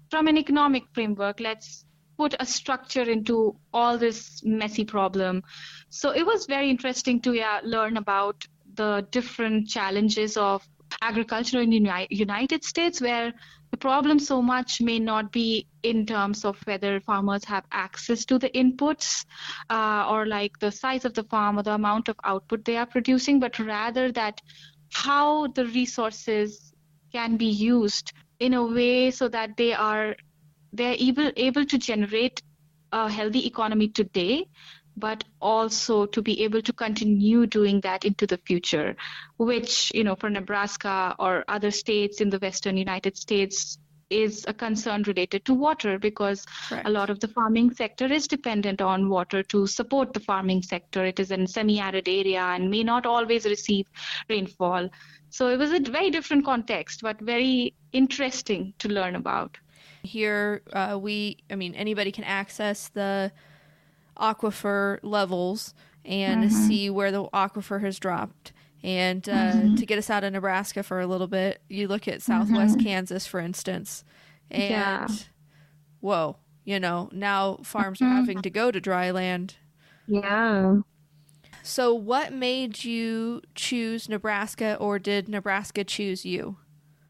from 0.10 0.28
an 0.28 0.38
economic 0.38 0.84
framework 0.94 1.40
let's 1.40 1.86
put 2.22 2.36
a 2.40 2.46
structure 2.46 3.08
into 3.10 3.56
all 3.74 3.98
this 3.98 4.44
messy 4.44 4.86
problem. 4.86 5.42
So 5.90 6.12
it 6.12 6.24
was 6.24 6.46
very 6.46 6.70
interesting 6.70 7.20
to 7.22 7.34
yeah, 7.34 7.62
learn 7.64 7.98
about 7.98 8.46
the 8.76 9.08
different 9.10 9.68
challenges 9.68 10.38
of 10.38 10.68
agriculture 11.02 11.62
in 11.62 11.72
the 11.72 12.08
United 12.12 12.64
States, 12.64 13.02
where 13.02 13.34
the 13.72 13.78
problem 13.78 14.20
so 14.20 14.40
much 14.40 14.82
may 14.82 15.00
not 15.00 15.32
be 15.32 15.66
in 15.82 16.06
terms 16.06 16.46
of 16.46 16.62
whether 16.66 17.00
farmers 17.00 17.44
have 17.46 17.66
access 17.72 18.24
to 18.26 18.38
the 18.38 18.50
inputs 18.50 19.26
uh, 19.72 20.06
or 20.08 20.28
like 20.28 20.60
the 20.60 20.72
size 20.72 21.06
of 21.06 21.16
the 21.16 21.24
farm 21.24 21.58
or 21.58 21.64
the 21.64 21.74
amount 21.74 22.08
of 22.08 22.18
output 22.24 22.66
they 22.66 22.78
are 22.78 22.86
producing, 22.86 23.40
but 23.40 23.58
rather 23.58 24.12
that 24.12 24.42
how 24.94 25.48
the 25.48 25.66
resources 25.66 26.72
can 27.12 27.36
be 27.36 27.48
used 27.48 28.14
in 28.40 28.54
a 28.54 28.64
way 28.64 29.10
so 29.10 29.28
that 29.28 29.58
they 29.58 29.74
are 29.74 30.16
they're 30.74 30.96
able 30.98 31.32
able 31.36 31.66
to 31.66 31.78
generate 31.78 32.42
a 32.92 33.10
healthy 33.10 33.46
economy 33.48 33.88
today 33.88 34.48
but 34.98 35.24
also 35.42 36.06
to 36.06 36.22
be 36.22 36.44
able 36.44 36.62
to 36.62 36.74
continue 36.74 37.48
doing 37.48 37.80
that 37.82 38.04
into 38.06 38.28
the 38.28 38.38
future, 38.46 38.96
which, 39.38 39.92
you 39.94 40.04
know, 40.04 40.16
for 40.16 40.30
Nebraska 40.30 41.16
or 41.18 41.46
other 41.48 41.72
states 41.72 42.22
in 42.22 42.30
the 42.30 42.40
western 42.40 42.78
United 42.78 43.18
States 43.18 43.78
is 44.10 44.44
a 44.48 44.54
concern 44.54 45.04
related 45.04 45.46
to 45.46 45.54
water 45.54 45.98
because 45.98 46.46
a 46.84 46.90
lot 46.90 47.10
of 47.10 47.22
the 47.22 47.30
farming 47.30 47.74
sector 47.74 48.06
is 48.06 48.28
dependent 48.28 48.82
on 48.82 49.08
water 49.08 49.42
to 49.42 49.66
support 49.66 50.14
the 50.14 50.20
farming 50.20 50.62
sector. 50.62 51.06
It 51.06 51.20
is 51.20 51.32
in 51.32 51.48
semi-arid 51.48 52.10
area 52.10 52.42
and 52.42 52.70
may 52.70 52.84
not 52.84 53.06
always 53.06 53.46
receive 53.46 53.88
rainfall. 54.30 54.90
So 55.30 55.48
it 55.48 55.58
was 55.58 55.72
a 55.72 55.80
very 55.80 56.12
different 56.12 56.44
context, 56.44 57.00
but 57.02 57.22
very 57.22 57.74
interesting 57.94 58.74
to 58.80 58.90
learn 58.90 59.16
about. 59.16 59.58
Here, 60.04 60.62
uh, 60.74 60.98
we, 61.00 61.38
I 61.50 61.56
mean, 61.56 61.76
anybody 61.76 62.12
can 62.12 62.24
access 62.24 62.90
the 62.90 63.32
aquifer 64.18 65.00
levels 65.04 65.74
and 66.06 66.46
mm-hmm. 66.46 66.68
see 66.68 66.90
where 66.90 67.12
the 67.12 67.26
aquifer 67.26 67.82
has 67.82 68.00
dropped. 68.00 68.54
And 68.84 69.28
uh, 69.30 69.34
mm-hmm. 69.34 69.76
to 69.76 69.86
get 69.86 70.00
us 70.00 70.10
out 70.10 70.24
of 70.24 70.34
Nebraska 70.34 70.82
for 70.82 71.00
a 71.00 71.08
little 71.08 71.28
bit, 71.28 71.62
you 71.70 71.88
look 71.88 72.08
at 72.08 72.22
Southwest 72.22 72.78
mm-hmm. 72.78 72.86
Kansas, 72.86 73.28
for 73.28 73.40
instance, 73.40 74.04
and 74.50 74.72
yeah. 74.72 75.08
whoa, 76.00 76.38
you 76.64 76.80
know, 76.80 77.08
now 77.12 77.60
farms 77.64 78.02
are 78.02 78.06
mm-hmm. 78.06 78.16
having 78.16 78.42
to 78.42 78.50
go 78.50 78.72
to 78.72 78.82
dry 78.82 79.12
land. 79.12 79.56
Yeah. 80.08 80.78
So, 81.64 81.94
what 81.94 82.34
made 82.34 82.84
you 82.84 83.42
choose 83.54 84.10
Nebraska, 84.10 84.76
or 84.80 84.98
did 84.98 85.30
Nebraska 85.30 85.84
choose 85.84 86.26
you? 86.26 86.58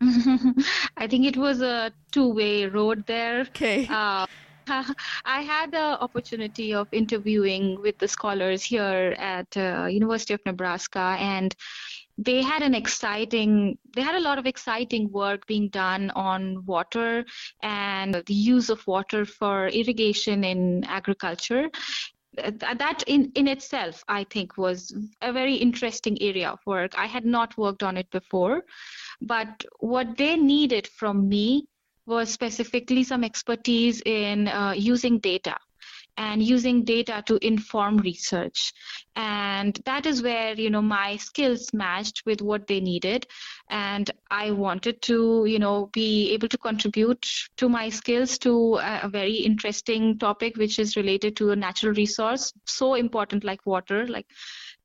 I 0.01 1.08
think 1.08 1.25
it 1.25 1.38
was 1.38 1.62
a 1.62 1.91
two 2.12 2.34
way 2.34 2.65
road 2.65 3.05
there. 3.05 3.41
Okay. 3.41 3.88
Uh, 3.89 4.25
I 5.25 5.41
had 5.41 5.72
the 5.72 6.00
opportunity 6.01 6.74
of 6.74 6.88
interviewing 6.91 7.81
with 7.81 7.98
the 7.98 8.08
scholars 8.08 8.63
here 8.63 9.15
at 9.17 9.55
uh, 9.58 9.88
University 9.89 10.34
of 10.34 10.39
Nebraska, 10.46 11.17
and 11.20 11.55
they 12.17 12.41
had 12.41 12.62
an 12.62 12.75
exciting 12.75 13.77
they 13.96 14.01
had 14.01 14.15
a 14.15 14.20
lot 14.20 14.38
of 14.38 14.46
exciting 14.46 15.12
work 15.12 15.48
being 15.48 15.70
done 15.70 16.12
on 16.12 16.63
water 16.65 17.25
and 17.63 18.13
the 18.13 18.34
use 18.34 18.70
of 18.70 18.86
water 18.86 19.25
for 19.25 19.67
irrigation 19.70 20.43
in 20.43 20.84
agriculture 20.86 21.70
that 22.34 23.03
in, 23.08 23.31
in 23.36 23.48
itself 23.48 24.03
i 24.08 24.24
think 24.25 24.58
was 24.58 24.96
a 25.22 25.34
very 25.34 25.55
interesting 25.55 26.22
area 26.22 26.50
of 26.50 26.60
work 26.65 26.91
i 26.98 27.05
had 27.05 27.25
not 27.25 27.58
worked 27.58 27.84
on 27.84 27.98
it 27.98 28.10
before 28.12 28.62
but 29.22 29.66
what 29.80 30.18
they 30.18 30.36
needed 30.36 30.88
from 30.88 31.30
me 31.30 31.66
was 32.06 32.32
specifically 32.32 33.04
some 33.04 33.24
expertise 33.24 34.01
in 34.06 34.48
uh, 34.48 34.74
using 34.75 35.20
data 35.20 35.56
and 36.18 36.44
using 36.44 36.84
data 36.84 37.24
to 37.25 37.40
inform 37.46 37.98
research. 37.98 38.74
And 39.16 39.80
that 39.86 40.06
is 40.06 40.22
where 40.22 40.54
you 40.54 40.70
know 40.70 40.82
my 40.82 41.18
skills 41.18 41.74
matched 41.74 42.24
with 42.25 42.42
what 42.42 42.68
they 42.68 42.80
needed. 42.80 43.28
And 43.70 44.12
i 44.32 44.51
wanted 44.51 45.01
to 45.01 45.46
you 45.46 45.60
know 45.60 45.90
be 45.94 46.32
able 46.32 46.48
to 46.48 46.58
contribute 46.58 47.25
to 47.58 47.70
my 47.70 47.90
skills 47.90 48.38
to 48.40 48.80
a, 48.82 49.10
very 49.10 49.36
interesting 49.36 50.18
topic 50.18 50.58
which 50.58 50.80
is 50.80 50.96
related 50.96 51.36
to 51.36 51.51
a 51.51 51.56
natural 51.56 51.94
resource 51.94 52.54
so 52.66 52.94
important 52.96 53.44
like 53.44 53.66
water 53.66 54.08
like 54.08 54.25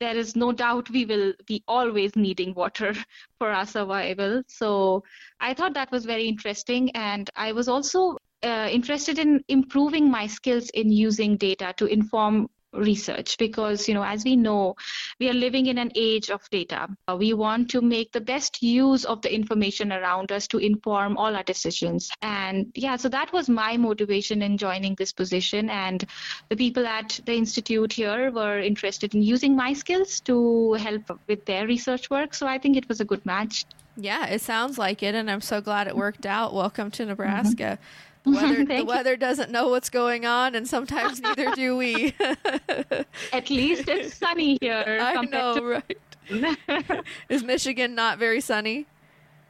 there 0.00 0.16
is 0.16 0.36
no 0.36 0.52
doubt 0.52 0.90
we 0.90 1.04
will 1.04 1.32
be 1.46 1.62
always 1.66 2.16
needing 2.16 2.54
water 2.54 2.94
for 3.38 3.50
our 3.50 3.66
survival. 3.66 4.42
So 4.48 5.04
I 5.40 5.54
thought 5.54 5.74
that 5.74 5.90
was 5.90 6.04
very 6.04 6.28
interesting. 6.28 6.90
And 6.94 7.30
I 7.36 7.52
was 7.52 7.68
also 7.68 8.16
uh, 8.42 8.68
interested 8.70 9.18
in 9.18 9.42
improving 9.48 10.10
my 10.10 10.26
skills 10.26 10.70
in 10.70 10.92
using 10.92 11.36
data 11.36 11.74
to 11.78 11.86
inform 11.86 12.48
research 12.76 13.36
because 13.38 13.88
you 13.88 13.94
know 13.94 14.02
as 14.02 14.24
we 14.24 14.36
know 14.36 14.74
we 15.20 15.28
are 15.28 15.34
living 15.34 15.66
in 15.66 15.78
an 15.78 15.90
age 15.94 16.30
of 16.30 16.48
data 16.50 16.88
uh, 17.08 17.16
we 17.16 17.32
want 17.34 17.70
to 17.70 17.80
make 17.80 18.12
the 18.12 18.20
best 18.20 18.62
use 18.62 19.04
of 19.04 19.20
the 19.22 19.34
information 19.34 19.92
around 19.92 20.32
us 20.32 20.46
to 20.46 20.58
inform 20.58 21.16
all 21.16 21.34
our 21.34 21.42
decisions 21.42 22.10
and 22.22 22.66
yeah 22.74 22.96
so 22.96 23.08
that 23.08 23.32
was 23.32 23.48
my 23.48 23.76
motivation 23.76 24.42
in 24.42 24.56
joining 24.56 24.94
this 24.94 25.12
position 25.12 25.70
and 25.70 26.04
the 26.48 26.56
people 26.56 26.86
at 26.86 27.18
the 27.26 27.34
institute 27.34 27.92
here 27.92 28.30
were 28.30 28.58
interested 28.58 29.14
in 29.14 29.22
using 29.22 29.56
my 29.56 29.72
skills 29.72 30.20
to 30.20 30.74
help 30.74 31.18
with 31.28 31.44
their 31.46 31.66
research 31.66 32.10
work 32.10 32.34
so 32.34 32.46
i 32.46 32.58
think 32.58 32.76
it 32.76 32.88
was 32.88 33.00
a 33.00 33.04
good 33.04 33.24
match 33.24 33.64
yeah, 33.98 34.26
it 34.26 34.42
sounds 34.42 34.76
like 34.76 35.02
it, 35.02 35.14
and 35.14 35.30
I'm 35.30 35.40
so 35.40 35.60
glad 35.62 35.86
it 35.86 35.96
worked 35.96 36.26
out. 36.26 36.52
Welcome 36.52 36.90
to 36.92 37.06
Nebraska. 37.06 37.78
Mm-hmm. 37.80 38.05
The 38.30 38.32
weather, 38.32 38.64
the 38.64 38.84
weather 38.84 39.16
doesn't 39.16 39.52
know 39.52 39.68
what's 39.68 39.88
going 39.88 40.26
on, 40.26 40.56
and 40.56 40.66
sometimes 40.66 41.20
neither 41.20 41.52
do 41.54 41.76
we. 41.76 42.12
At 43.32 43.50
least 43.50 43.88
it's 43.88 44.16
sunny 44.16 44.58
here. 44.60 44.98
I 45.00 45.24
know, 45.24 45.54
to- 45.54 45.64
right? 45.64 47.04
Is 47.28 47.44
Michigan 47.44 47.94
not 47.94 48.18
very 48.18 48.40
sunny? 48.40 48.86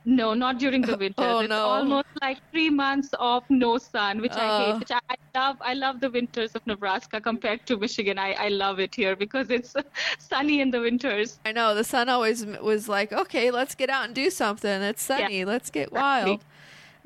No, 0.05 0.35
not 0.35 0.59
during 0.59 0.83
the 0.83 0.97
winter. 0.97 1.15
Oh, 1.17 1.39
it's 1.41 1.49
no. 1.49 1.63
almost 1.63 2.07
like 2.21 2.39
three 2.53 2.69
months 2.71 3.09
of 3.19 3.43
no 3.49 3.79
sun, 3.79 4.21
which 4.21 4.37
uh, 4.37 4.41
I 4.41 4.65
hate. 4.65 4.79
Which 4.79 4.91
I, 4.93 5.01
I, 5.11 5.17
love. 5.35 5.57
I 5.61 5.75
love 5.75 6.01
the 6.01 6.11
winters 6.11 6.53
of 6.55 6.65
Nebraska 6.67 7.21
compared 7.21 7.67
to 7.67 7.77
Michigan. 7.79 8.19
I, 8.19 8.33
I 8.35 8.49
love 8.49 8.79
it 8.79 8.95
here 8.95 9.17
because 9.17 9.51
it's 9.51 9.75
sunny 10.19 10.61
in 10.61 10.71
the 10.71 10.81
winters. 10.81 11.41
I 11.45 11.53
know 11.53 11.75
the 11.75 11.83
sun 11.83 12.09
always 12.09 12.45
was 12.45 12.89
like, 12.89 13.13
okay, 13.13 13.51
let's 13.51 13.75
get 13.75 13.91
out 13.91 14.05
and 14.05 14.15
do 14.15 14.31
something. 14.31 14.83
It's 14.83 15.03
sunny. 15.03 15.41
Yeah, 15.41 15.47
let's 15.47 15.71
get 15.71 15.89
exactly. 15.89 16.41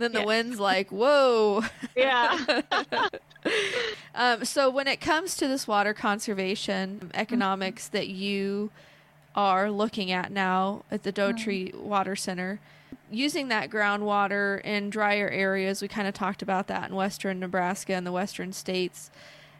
Then 0.00 0.12
the 0.12 0.25
wind's 0.25 0.59
like, 0.59 0.88
whoa. 0.90 1.62
Yeah. 1.95 2.62
um, 4.14 4.47
so 4.47 4.71
when 4.71 4.87
it 4.87 4.99
comes 4.99 5.37
to 5.37 5.47
this 5.47 5.69
water 5.69 5.92
conservation 5.92 7.11
economics 7.12 7.85
mm-hmm. 7.85 7.97
that 7.99 8.09
you 8.09 8.71
are 9.35 9.71
looking 9.71 10.11
at 10.11 10.33
now 10.33 10.85
at 10.90 11.02
the 11.02 11.12
Daugherty 11.12 11.66
mm-hmm. 11.66 11.87
Water 11.87 12.16
Center, 12.16 12.61
using 13.11 13.49
that 13.49 13.69
groundwater 13.69 14.64
in 14.64 14.88
drier 14.88 15.28
areas, 15.28 15.83
we 15.83 15.88
kind 15.88 16.09
of 16.09 16.14
talked 16.14 16.40
about 16.40 16.66
that 16.69 16.88
in 16.88 16.97
western 16.97 17.38
Nebraska 17.38 17.92
and 17.92 18.07
the 18.07 18.12
western 18.12 18.54
states. 18.54 19.11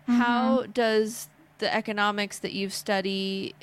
Mm-hmm. 0.09 0.21
How 0.21 0.65
does 0.73 1.29
the 1.59 1.73
economics 1.73 2.39
that 2.39 2.53
you've 2.53 2.73
studied 2.73 3.55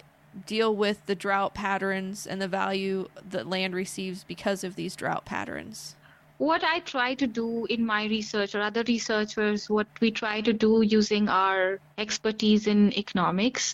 deal 0.46 0.76
with 0.76 1.04
the 1.08 1.16
drought 1.16 1.56
patterns 1.56 2.28
and 2.28 2.40
the 2.40 2.48
value 2.48 3.08
that 3.28 3.48
land 3.48 3.74
receives 3.74 4.24
because 4.24 4.64
of 4.64 4.76
these 4.76 4.96
drought 4.96 5.26
patterns? 5.26 5.96
What 6.38 6.64
I 6.64 6.80
try 6.80 7.16
to 7.16 7.28
do 7.28 7.66
in 7.66 7.86
my 7.86 8.06
research 8.06 8.54
or 8.54 8.62
other 8.62 8.84
researchers, 8.88 9.70
what 9.70 9.88
we 10.00 10.12
try 10.12 10.42
to 10.42 10.54
do 10.54 10.82
using 10.82 11.30
our 11.30 11.80
expertise 11.98 12.68
in 12.68 12.94
economics 12.98 13.74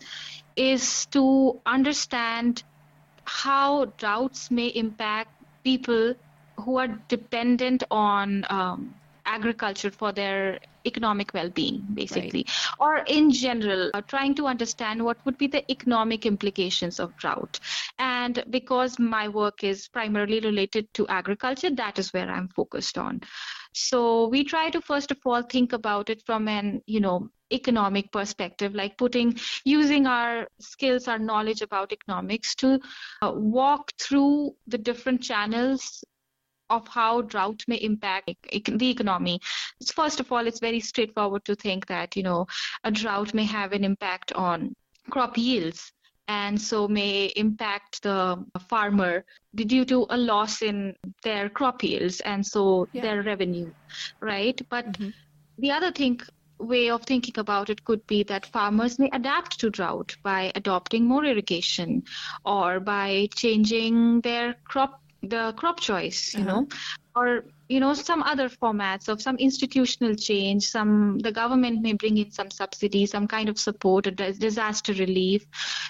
is 0.55 1.05
to 1.07 1.59
understand 1.65 2.63
how 3.25 3.85
droughts 3.97 4.49
may 4.51 4.67
impact 4.67 5.29
people 5.63 6.13
who 6.61 6.77
are 6.77 6.87
dependent 7.07 7.83
on 7.91 8.45
um, 8.49 8.93
agriculture 9.25 9.91
for 9.91 10.11
their 10.11 10.59
economic 10.85 11.33
well-being 11.33 11.85
basically. 11.93 12.45
Right. 12.47 12.75
or 12.79 12.97
in 13.07 13.31
general 13.31 13.91
uh, 13.93 14.01
trying 14.01 14.35
to 14.35 14.47
understand 14.47 15.03
what 15.03 15.17
would 15.25 15.37
be 15.37 15.47
the 15.47 15.69
economic 15.71 16.25
implications 16.25 16.99
of 16.99 17.15
drought. 17.17 17.59
And 17.99 18.43
because 18.49 18.99
my 18.99 19.27
work 19.27 19.63
is 19.63 19.87
primarily 19.87 20.39
related 20.39 20.93
to 20.95 21.07
agriculture 21.07 21.69
that 21.71 21.99
is 21.99 22.13
where 22.13 22.29
i'm 22.29 22.49
focused 22.49 22.97
on. 22.97 23.21
So 23.73 24.27
we 24.27 24.43
try 24.43 24.69
to 24.69 24.81
first 24.81 25.11
of 25.11 25.17
all 25.25 25.41
think 25.41 25.73
about 25.73 26.09
it 26.09 26.23
from 26.25 26.47
an 26.47 26.81
you 26.85 26.99
know 26.99 27.29
economic 27.51 28.11
perspective 28.11 28.73
like 28.73 28.97
putting 28.97 29.37
using 29.63 30.07
our 30.07 30.47
skills 30.59 31.07
our 31.07 31.19
knowledge 31.19 31.61
about 31.61 31.91
economics 31.91 32.55
to 32.55 32.79
uh, 33.21 33.31
walk 33.35 33.91
through 33.99 34.55
the 34.67 34.77
different 34.77 35.21
channels 35.21 36.03
of 36.73 36.87
how 36.87 37.21
drought 37.21 37.63
may 37.67 37.77
impact 37.77 38.31
the 38.51 38.89
economy. 38.89 39.39
First 39.93 40.19
of 40.19 40.31
all, 40.31 40.47
it's 40.47 40.59
very 40.59 40.79
straightforward 40.79 41.45
to 41.45 41.55
think 41.55 41.87
that, 41.87 42.15
you 42.17 42.23
know, 42.23 42.47
a 42.83 42.91
drought 42.91 43.33
may 43.33 43.45
have 43.45 43.73
an 43.73 43.83
impact 43.83 44.33
on 44.33 44.75
crop 45.09 45.37
yields 45.37 45.91
and 46.27 46.59
so 46.59 46.87
may 46.87 47.25
impact 47.35 48.03
the 48.03 48.43
farmer 48.69 49.25
due 49.55 49.85
to 49.85 50.05
a 50.09 50.17
loss 50.17 50.61
in 50.61 50.95
their 51.23 51.49
crop 51.49 51.83
yields 51.83 52.21
and 52.21 52.45
so 52.45 52.87
yeah. 52.93 53.01
their 53.01 53.23
revenue, 53.23 53.69
right? 54.21 54.59
But 54.69 54.93
mm-hmm. 54.93 55.09
the 55.57 55.71
other 55.71 55.91
thing 55.91 56.21
way 56.59 56.89
of 56.89 57.03
thinking 57.03 57.37
about 57.37 57.69
it 57.69 57.83
could 57.83 58.05
be 58.07 58.23
that 58.23 58.45
farmers 58.45 58.97
may 58.97 59.09
adapt 59.11 59.59
to 59.59 59.69
drought 59.69 60.15
by 60.23 60.51
adopting 60.55 61.05
more 61.05 61.25
irrigation 61.25 62.03
or 62.45 62.79
by 62.79 63.27
changing 63.35 64.21
their 64.21 64.55
crop 64.63 65.02
the 65.23 65.53
crop 65.57 65.79
choice, 65.79 66.33
you 66.35 66.43
Uh-huh. 66.43 66.61
know, 66.61 66.67
or 67.15 67.45
you 67.69 67.79
know 67.79 67.93
some 67.93 68.23
other 68.23 68.49
formats 68.49 69.07
of 69.07 69.21
some 69.21 69.37
institutional 69.37 70.15
change. 70.15 70.63
Some 70.65 71.19
the 71.19 71.31
government 71.31 71.81
may 71.81 71.93
bring 71.93 72.17
in 72.17 72.31
some 72.31 72.51
subsidy, 72.51 73.05
some 73.05 73.27
kind 73.27 73.49
of 73.49 73.57
support, 73.59 74.07
or 74.07 74.11
disaster 74.11 74.93
relief. 74.93 75.45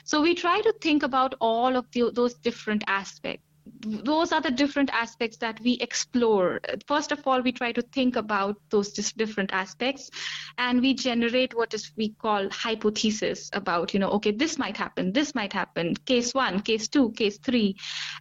So 0.05 0.21
we 0.21 0.35
try 0.35 0.61
to 0.61 0.73
think 0.81 1.03
about 1.03 1.35
all 1.41 1.75
of 1.77 1.85
the, 1.93 2.11
those 2.13 2.35
different 2.35 2.83
aspects 2.87 3.45
those 3.83 4.31
are 4.31 4.41
the 4.41 4.51
different 4.51 4.89
aspects 4.91 5.37
that 5.37 5.59
we 5.61 5.73
explore. 5.73 6.59
First 6.87 7.11
of 7.11 7.25
all, 7.27 7.41
we 7.41 7.51
try 7.51 7.71
to 7.71 7.81
think 7.81 8.15
about 8.15 8.57
those 8.69 8.91
different 8.91 9.51
aspects 9.53 10.09
and 10.57 10.81
we 10.81 10.93
generate 10.93 11.55
what 11.55 11.73
is 11.73 11.91
we 11.97 12.09
call 12.09 12.49
hypothesis 12.49 13.49
about, 13.53 13.93
you 13.93 13.99
know, 13.99 14.09
okay, 14.11 14.31
this 14.31 14.57
might 14.57 14.77
happen, 14.77 15.11
this 15.11 15.35
might 15.35 15.53
happen, 15.53 15.95
case 16.05 16.33
one, 16.33 16.61
case 16.61 16.87
two, 16.87 17.11
case 17.11 17.37
three. 17.39 17.75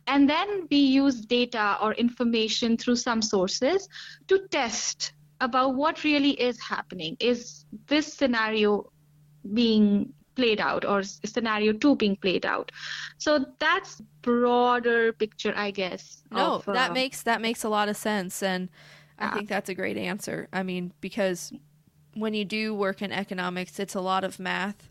And 0.06 0.28
then 0.28 0.66
we 0.70 0.78
use 0.78 1.20
data 1.20 1.78
or 1.80 1.94
information 1.94 2.76
through 2.76 2.96
some 2.96 3.22
sources 3.22 3.88
to 4.28 4.46
test 4.50 5.12
about 5.40 5.74
what 5.74 6.04
really 6.04 6.30
is 6.30 6.60
happening. 6.60 7.16
Is 7.20 7.64
this 7.86 8.12
scenario 8.12 8.92
being 9.52 10.12
played 10.34 10.60
out 10.60 10.84
or 10.84 11.02
scenario 11.02 11.72
two 11.72 11.94
being 11.96 12.16
played 12.16 12.46
out 12.46 12.72
so 13.18 13.44
that's 13.58 14.00
broader 14.22 15.12
picture 15.12 15.52
i 15.56 15.70
guess 15.70 16.22
No, 16.30 16.54
of, 16.56 16.64
that 16.66 16.90
uh, 16.90 16.94
makes 16.94 17.22
that 17.22 17.40
makes 17.40 17.64
a 17.64 17.68
lot 17.68 17.88
of 17.88 17.96
sense, 17.96 18.42
and 18.42 18.70
I 19.18 19.30
think 19.34 19.48
that's 19.48 19.68
a 19.68 19.74
great 19.74 19.96
answer. 19.96 20.48
I 20.52 20.62
mean, 20.62 20.92
because 21.00 21.52
when 22.14 22.34
you 22.34 22.44
do 22.44 22.74
work 22.74 23.02
in 23.02 23.12
economics, 23.12 23.78
it's 23.78 23.94
a 23.94 24.00
lot 24.00 24.24
of 24.24 24.38
math 24.38 24.88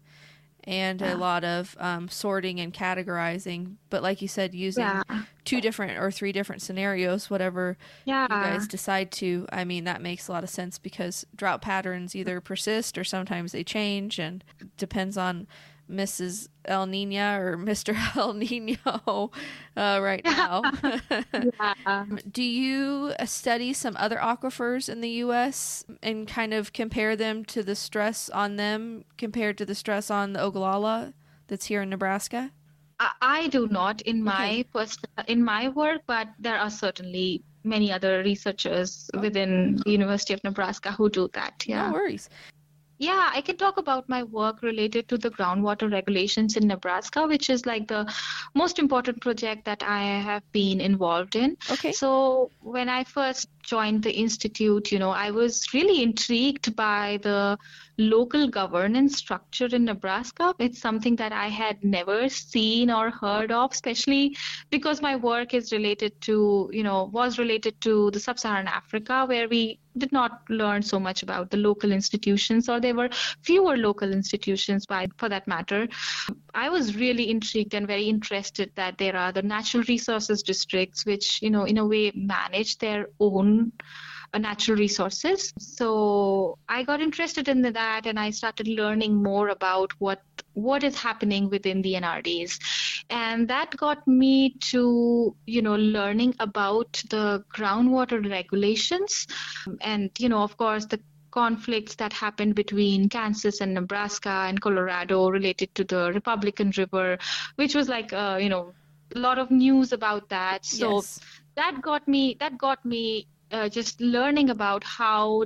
and 0.66 1.02
a 1.02 1.16
lot 1.16 1.44
of 1.44 1.76
um, 1.80 2.08
sorting 2.08 2.60
and 2.60 2.74
categorizing. 2.74 3.76
But 3.90 4.04
like 4.04 4.22
you 4.22 4.28
said, 4.28 4.54
using 4.54 4.84
yeah. 4.84 5.04
two 5.44 5.62
different 5.62 5.98
or 5.98 6.12
three 6.12 6.32
different 6.32 6.62
scenarios, 6.62 7.30
whatever 7.30 7.78
yeah. 8.06 8.24
you 8.24 8.28
guys 8.30 8.68
decide 8.68 9.12
to, 9.14 9.48
I 9.52 9.64
mean, 9.64 9.86
that 9.86 10.02
makes 10.02 10.28
a 10.28 10.32
lot 10.32 10.44
of 10.44 10.50
sense 10.50 10.78
because 10.78 11.26
drought 11.36 11.62
patterns 11.62 12.16
either 12.16 12.40
persist 12.42 12.98
or 12.98 13.04
sometimes 13.04 13.52
they 13.52 13.64
change, 13.64 14.20
and 14.20 14.44
depends 14.78 15.18
on 15.18 15.48
Mrs. 15.92 16.48
El 16.66 16.86
Nina 16.86 17.38
or 17.42 17.58
Mr. 17.70 17.96
El 18.16 18.34
Nino 18.34 19.32
uh, 19.76 20.00
right 20.02 20.24
now. 20.24 20.62
yeah. 21.34 22.06
Do 22.32 22.44
you 22.44 23.14
uh, 23.20 23.26
study 23.26 23.74
some 23.74 23.96
other 23.98 24.18
aquifers 24.18 24.88
in 24.90 25.02
the 25.02 25.10
U.S. 25.26 25.84
and 26.02 26.28
kind 26.28 26.54
of 26.54 26.74
compare 26.74 27.16
them 27.16 27.44
to 27.46 27.62
the 27.64 27.76
stress 27.76 28.30
on 28.30 28.56
them 28.56 29.06
compared 29.18 29.58
to 29.58 29.66
the 29.66 29.76
stress 29.76 30.10
on 30.10 30.34
the 30.34 30.42
Ogallala 30.42 31.14
that's 31.48 31.66
here 31.66 31.82
in 31.82 31.90
Nebraska? 31.90 32.52
I, 33.00 33.12
I 33.22 33.48
do 33.48 33.68
not 33.68 34.02
in 34.04 34.24
my 34.24 34.64
Okay. 34.76 34.94
in 35.28 35.44
my 35.44 35.70
work 35.70 36.02
but 36.06 36.28
there 36.40 36.58
are 36.58 36.70
certainly 36.70 37.44
many 37.64 37.92
other 37.92 38.20
researchers 38.24 39.10
within 39.20 39.76
the 39.84 39.92
university 39.92 40.34
of 40.34 40.44
nebraska 40.44 40.92
who 40.92 41.10
do 41.10 41.28
that 41.34 41.64
yeah 41.68 41.88
No 41.88 41.94
worries. 41.94 42.30
Yeah, 43.02 43.32
I 43.34 43.42
can 43.42 43.58
talk 43.58 43.78
about 43.78 44.08
my 44.08 44.22
work 44.22 44.62
related 44.62 45.08
to 45.10 45.18
the 45.18 45.32
groundwater 45.32 45.92
regulations 45.92 46.56
in 46.56 46.68
Nebraska, 46.68 47.26
which 47.26 47.50
is 47.50 47.66
like 47.66 47.88
the 47.88 48.06
most 48.54 48.78
important 48.78 49.22
project 49.22 49.66
that 49.66 49.82
I 49.82 50.04
have 50.22 50.44
been 50.52 50.80
involved 50.80 51.36
in. 51.36 51.58
Okay. 51.72 51.92
So, 51.94 52.52
when 52.62 52.90
I 52.90 53.04
first 53.04 53.50
joined 53.64 54.04
the 54.04 54.12
institute, 54.12 54.92
you 54.92 55.00
know, 55.00 55.12
I 55.12 55.32
was 55.32 55.74
really 55.74 56.04
intrigued 56.04 56.76
by 56.76 57.20
the 57.22 57.58
local 57.98 58.48
governance 58.48 59.18
structure 59.18 59.68
in 59.68 59.86
Nebraska. 59.86 60.56
It's 60.60 60.80
something 60.80 61.16
that 61.18 61.32
I 61.32 61.48
had 61.48 61.84
never 61.84 62.30
seen 62.30 62.90
or 62.90 63.12
heard 63.12 63.52
of, 63.52 63.72
especially 63.72 64.36
because 64.70 65.02
my 65.02 65.16
work 65.16 65.54
is 65.54 65.72
related 65.72 66.20
to, 66.22 66.70
you 66.74 66.84
know, 66.84 67.10
was 67.14 67.38
related 67.38 67.80
to 67.82 68.10
the 68.12 68.20
sub 68.20 68.40
Saharan 68.40 68.68
Africa, 68.68 69.26
where 69.28 69.48
we 69.48 69.80
did 69.98 70.12
not 70.14 70.42
learn 70.50 70.82
so 70.82 70.98
much 70.98 71.22
about 71.22 71.52
the 71.52 71.58
local 71.58 71.92
institutions, 71.92 72.70
or 72.70 72.80
there 72.80 72.96
were 72.96 73.10
fewer 73.42 73.76
local 73.76 74.12
institutions 74.12 74.86
by 74.86 75.08
for 75.18 75.28
that 75.28 75.48
matter. 75.48 75.88
I 76.54 76.70
was 76.70 76.96
really 76.96 77.30
intrigued 77.30 77.74
and 77.74 77.86
very 77.86 78.06
interested 78.06 78.72
that 78.76 78.98
there 78.98 79.18
are 79.18 79.34
the 79.34 79.42
natural 79.42 79.84
resources 79.90 80.44
districts, 80.44 81.06
which, 81.06 81.42
you 81.42 81.50
know, 81.50 81.66
in 81.66 81.78
a 81.78 81.86
way 81.86 82.12
manage 82.16 82.78
their 82.78 83.08
own 83.20 83.51
uh, 84.34 84.38
natural 84.38 84.78
resources. 84.78 85.54
So 85.60 86.58
I 86.70 86.84
got 86.84 87.02
interested 87.02 87.48
in 87.48 87.62
that 87.62 88.06
and 88.06 88.20
I 88.20 88.30
started 88.30 88.68
learning 88.68 89.22
more 89.22 89.50
about 89.50 89.92
what 90.00 90.22
what 90.54 90.84
is 90.84 90.98
happening 90.98 91.50
within 91.50 91.82
the 91.82 91.94
NRDs. 91.94 92.60
And 93.10 93.48
that 93.48 93.76
got 93.78 94.06
me 94.08 94.56
to, 94.72 95.36
you 95.46 95.62
know, 95.62 95.76
learning 95.76 96.36
about 96.40 97.02
the 97.10 97.44
groundwater 97.56 98.20
regulations 98.30 99.28
and, 99.82 100.10
you 100.18 100.30
know, 100.30 100.44
of 100.44 100.58
course, 100.58 100.86
the 100.86 101.00
conflicts 101.32 101.96
that 101.96 102.12
happened 102.12 102.56
between 102.56 103.08
Kansas 103.08 103.62
and 103.62 103.74
Nebraska 103.74 104.46
and 104.48 104.60
Colorado 104.60 105.30
related 105.30 105.74
to 105.76 105.84
the 105.86 106.12
Republican 106.14 106.74
River, 106.78 107.18
which 107.56 107.74
was 107.74 107.88
like, 107.88 108.12
uh, 108.12 108.38
you 108.40 108.50
know, 108.50 108.74
a 109.16 109.20
lot 109.20 109.40
of 109.40 109.52
news 109.52 109.94
about 109.94 110.30
that. 110.30 110.66
So 110.66 110.96
yes. 110.96 111.20
that 111.56 111.82
got 111.82 112.08
me 112.08 112.36
that 112.40 112.58
got 112.58 112.84
me 112.86 113.28
uh, 113.52 113.70
just 113.70 114.00
learning 114.02 114.50
about 114.50 114.84
how 114.84 115.44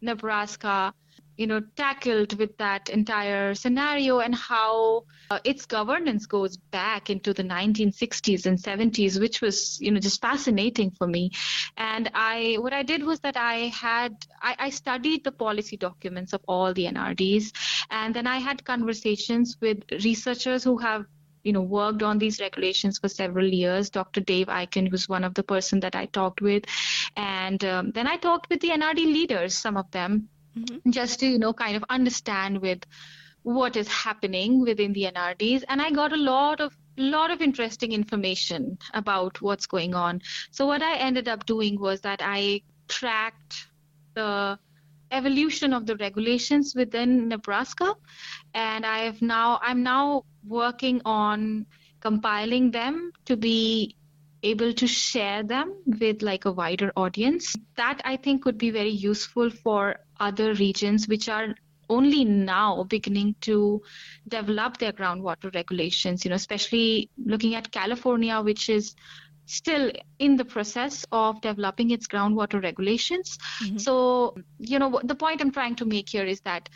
Nebraska 0.00 0.92
you 1.36 1.46
know 1.46 1.60
tackled 1.76 2.38
with 2.38 2.56
that 2.58 2.88
entire 2.90 3.54
scenario 3.54 4.20
and 4.20 4.34
how 4.34 5.04
uh, 5.30 5.38
its 5.44 5.66
governance 5.66 6.26
goes 6.26 6.56
back 6.56 7.10
into 7.10 7.32
the 7.34 7.42
1960s 7.42 8.46
and 8.46 8.58
70s 8.58 9.18
which 9.18 9.40
was 9.40 9.80
you 9.80 9.90
know 9.90 9.98
just 9.98 10.20
fascinating 10.20 10.90
for 10.92 11.06
me. 11.06 11.30
And 11.76 12.10
i 12.14 12.56
what 12.60 12.72
i 12.72 12.82
did 12.82 13.02
was 13.02 13.20
that 13.20 13.36
i 13.36 13.72
had 13.84 14.14
I, 14.42 14.54
I 14.58 14.70
studied 14.70 15.24
the 15.24 15.32
policy 15.32 15.76
documents 15.76 16.32
of 16.32 16.42
all 16.46 16.72
the 16.72 16.86
nrds 16.86 17.52
and 17.90 18.14
then 18.14 18.26
i 18.26 18.38
had 18.38 18.64
conversations 18.64 19.56
with 19.60 19.78
researchers 20.04 20.62
who 20.62 20.78
have 20.78 21.06
you 21.44 21.52
know 21.52 21.62
worked 21.62 22.02
on 22.02 22.18
these 22.18 22.40
regulations 22.40 22.98
for 22.98 23.08
several 23.08 23.46
years. 23.46 23.90
Dr 23.90 24.20
dave 24.20 24.48
Aiken 24.48 24.90
was 24.90 25.08
one 25.08 25.24
of 25.24 25.34
the 25.34 25.42
person 25.42 25.80
that 25.80 25.94
i 25.94 26.06
talked 26.06 26.40
with. 26.40 26.64
And 27.16 27.64
um, 27.64 27.90
then 27.92 28.06
i 28.06 28.16
talked 28.16 28.48
with 28.50 28.60
the 28.60 28.70
nrd 28.70 28.96
leaders 28.96 29.54
some 29.54 29.76
of 29.76 29.90
them 29.90 30.28
Mhm. 30.56 30.92
just 30.92 31.18
to 31.20 31.26
you 31.26 31.38
know 31.38 31.52
kind 31.52 31.76
of 31.76 31.84
understand 31.90 32.60
with 32.60 32.84
what 33.42 33.76
is 33.76 33.88
happening 33.88 34.60
within 34.60 34.92
the 34.92 35.04
nrds 35.12 35.64
and 35.68 35.82
i 35.82 35.90
got 35.90 36.12
a 36.12 36.16
lot 36.16 36.60
of 36.60 36.76
lot 36.96 37.30
of 37.32 37.40
interesting 37.42 37.90
information 37.92 38.78
about 38.94 39.40
what's 39.42 39.66
going 39.66 39.94
on. 39.94 40.20
So 40.52 40.64
what 40.66 40.82
i 40.82 40.96
ended 40.96 41.28
up 41.28 41.44
doing 41.44 41.80
was 41.80 42.00
that 42.02 42.20
i 42.22 42.62
tracked 42.88 43.66
the 44.14 44.58
evolution 45.10 45.72
of 45.72 45.86
the 45.86 45.96
regulations 45.96 46.74
within 46.74 47.28
nebraska. 47.28 47.94
And 48.54 48.86
i 48.86 48.98
have 49.00 49.20
now 49.22 49.58
i'm 49.62 49.82
now 49.82 50.24
working 50.46 51.00
on 51.04 51.66
compiling 52.00 52.70
them 52.70 53.12
to 53.24 53.36
be 53.36 53.96
able 54.42 54.72
to 54.74 54.86
share 54.86 55.42
them 55.42 55.74
with 55.86 56.20
like 56.20 56.44
a 56.44 56.52
wider 56.52 56.92
audience. 56.96 57.54
That 57.76 58.00
i 58.04 58.16
think 58.16 58.44
would 58.44 58.58
be 58.58 58.70
very 58.70 58.90
useful 58.90 59.50
for 59.50 59.96
other 60.20 60.54
regions 60.54 61.08
which 61.08 61.28
are 61.28 61.54
only 61.90 62.24
now 62.24 62.84
beginning 62.84 63.34
to 63.42 63.82
develop 64.28 64.78
their 64.78 64.92
groundwater 64.92 65.54
regulations 65.54 66.24
you 66.24 66.30
know 66.30 66.34
especially 66.36 67.10
looking 67.24 67.54
at 67.54 67.70
california 67.70 68.40
which 68.40 68.70
is 68.70 68.94
still 69.46 69.90
in 70.18 70.36
the 70.36 70.44
process 70.44 71.04
of 71.12 71.40
developing 71.40 71.90
its 71.90 72.06
groundwater 72.06 72.62
regulations 72.62 73.38
Mhm. 73.62 73.80
so 73.80 74.34
you 74.58 74.78
know 74.78 75.00
the 75.04 75.14
point 75.14 75.40
i'm 75.40 75.52
trying 75.52 75.74
to 75.76 75.84
make 75.84 76.08
here 76.08 76.24
is 76.24 76.40
that 76.42 76.68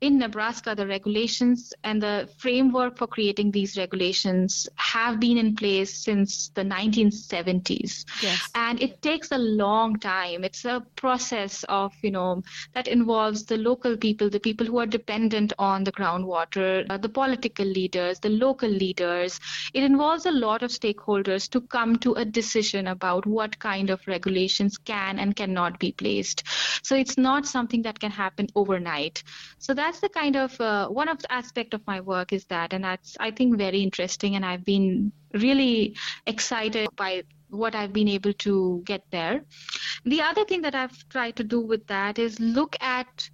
in 0.00 0.18
Nebraska, 0.18 0.74
the 0.74 0.86
regulations 0.86 1.74
and 1.84 2.02
the 2.02 2.26
framework 2.38 2.96
for 2.96 3.06
creating 3.06 3.50
these 3.50 3.76
regulations 3.76 4.66
have 4.76 5.20
been 5.20 5.36
in 5.36 5.54
place 5.54 5.94
since 5.94 6.48
the 6.54 6.62
1970s. 6.62 8.06
Yes. 8.22 8.48
And 8.54 8.80
it 8.82 9.02
takes 9.02 9.30
a 9.30 9.36
long 9.36 9.98
time. 9.98 10.42
It's 10.42 10.64
a 10.64 10.82
process 10.96 11.64
of, 11.64 11.92
you 12.00 12.10
know, 12.10 12.42
that 12.72 12.88
involves 12.88 13.44
the 13.44 13.58
local 13.58 13.94
people, 13.96 14.30
the 14.30 14.40
people 14.40 14.66
who 14.66 14.78
are 14.78 14.86
dependent 14.86 15.52
on 15.58 15.84
the 15.84 15.92
groundwater, 15.92 16.86
uh, 16.88 16.96
the 16.96 17.08
political 17.08 17.66
leaders, 17.66 18.18
the 18.20 18.30
local 18.30 18.70
leaders. 18.70 19.38
It 19.74 19.82
involves 19.82 20.24
a 20.24 20.32
lot 20.32 20.62
of 20.62 20.70
stakeholders 20.70 21.50
to 21.50 21.60
come 21.60 21.96
to 21.98 22.14
a 22.14 22.24
decision 22.24 22.86
about 22.86 23.26
what 23.26 23.58
kind 23.58 23.90
of 23.90 24.00
regulations 24.06 24.78
can 24.78 25.18
and 25.18 25.36
cannot 25.36 25.78
be 25.78 25.92
placed. 25.92 26.42
So 26.82 26.96
it's 26.96 27.18
not 27.18 27.44
something 27.44 27.82
that 27.82 28.00
can 28.00 28.10
happen 28.10 28.46
overnight. 28.54 29.22
So 29.58 29.74
that's 29.90 30.00
the 30.00 30.08
kind 30.08 30.36
of 30.36 30.60
uh, 30.60 30.86
one 30.88 31.08
of 31.08 31.18
the 31.18 31.32
aspect 31.32 31.74
of 31.74 31.84
my 31.84 32.00
work 32.00 32.32
is 32.32 32.44
that, 32.44 32.72
and 32.72 32.84
that's 32.84 33.16
I 33.18 33.32
think 33.32 33.58
very 33.58 33.82
interesting, 33.82 34.36
and 34.36 34.46
I've 34.46 34.64
been 34.64 35.10
really 35.34 35.96
excited 36.26 36.88
by 36.94 37.24
what 37.48 37.74
I've 37.74 37.92
been 37.92 38.06
able 38.06 38.32
to 38.44 38.82
get 38.84 39.02
there. 39.10 39.42
The 40.04 40.22
other 40.22 40.44
thing 40.44 40.62
that 40.62 40.76
I've 40.76 40.96
tried 41.08 41.34
to 41.36 41.44
do 41.44 41.60
with 41.60 41.84
that 41.88 42.20
is 42.20 42.38
look 42.38 42.76
at 42.80 43.28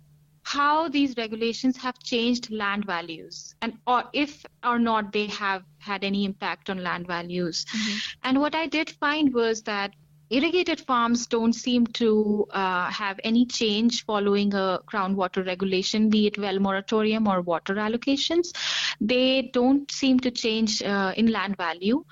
how 0.45 0.89
these 0.89 1.15
regulations 1.19 1.77
have 1.77 1.99
changed 1.99 2.51
land 2.51 2.87
values 2.87 3.55
and 3.61 3.75
or 3.87 4.05
if 4.13 4.47
or 4.65 4.79
not 4.79 5.13
they 5.13 5.27
have 5.27 5.63
had 5.79 6.05
any 6.05 6.25
impact 6.25 6.71
on 6.71 6.83
land 6.83 7.07
values. 7.07 7.67
Mm-hmm. 7.67 7.99
And 8.23 8.41
what 8.41 8.55
I 8.55 8.67
did 8.67 8.89
find 8.89 9.35
was 9.35 9.63
that 9.63 9.93
irrigated 10.31 10.81
farms 10.81 11.27
don't 11.27 11.53
seem 11.53 11.87
to 11.87 12.47
uh, 12.51 12.91
have 12.91 13.21
any 13.23 13.47
change 13.47 14.05
following 14.05 14.53
a 14.55 14.81
groundwater 14.87 15.47
regulation, 15.47 16.11
be 16.11 16.27
it 16.27 16.39
well 16.39 16.59
moratorium 16.59 17.29
or 17.29 17.43
water 17.43 17.75
allocations. 17.75 18.53
They 19.01 19.51
don't 19.53 19.91
seem 19.91 20.21
to 20.21 20.31
change 20.31 20.83
uh, 20.83 21.13
in 21.17 21.27
land 21.27 21.57
value. 21.57 22.05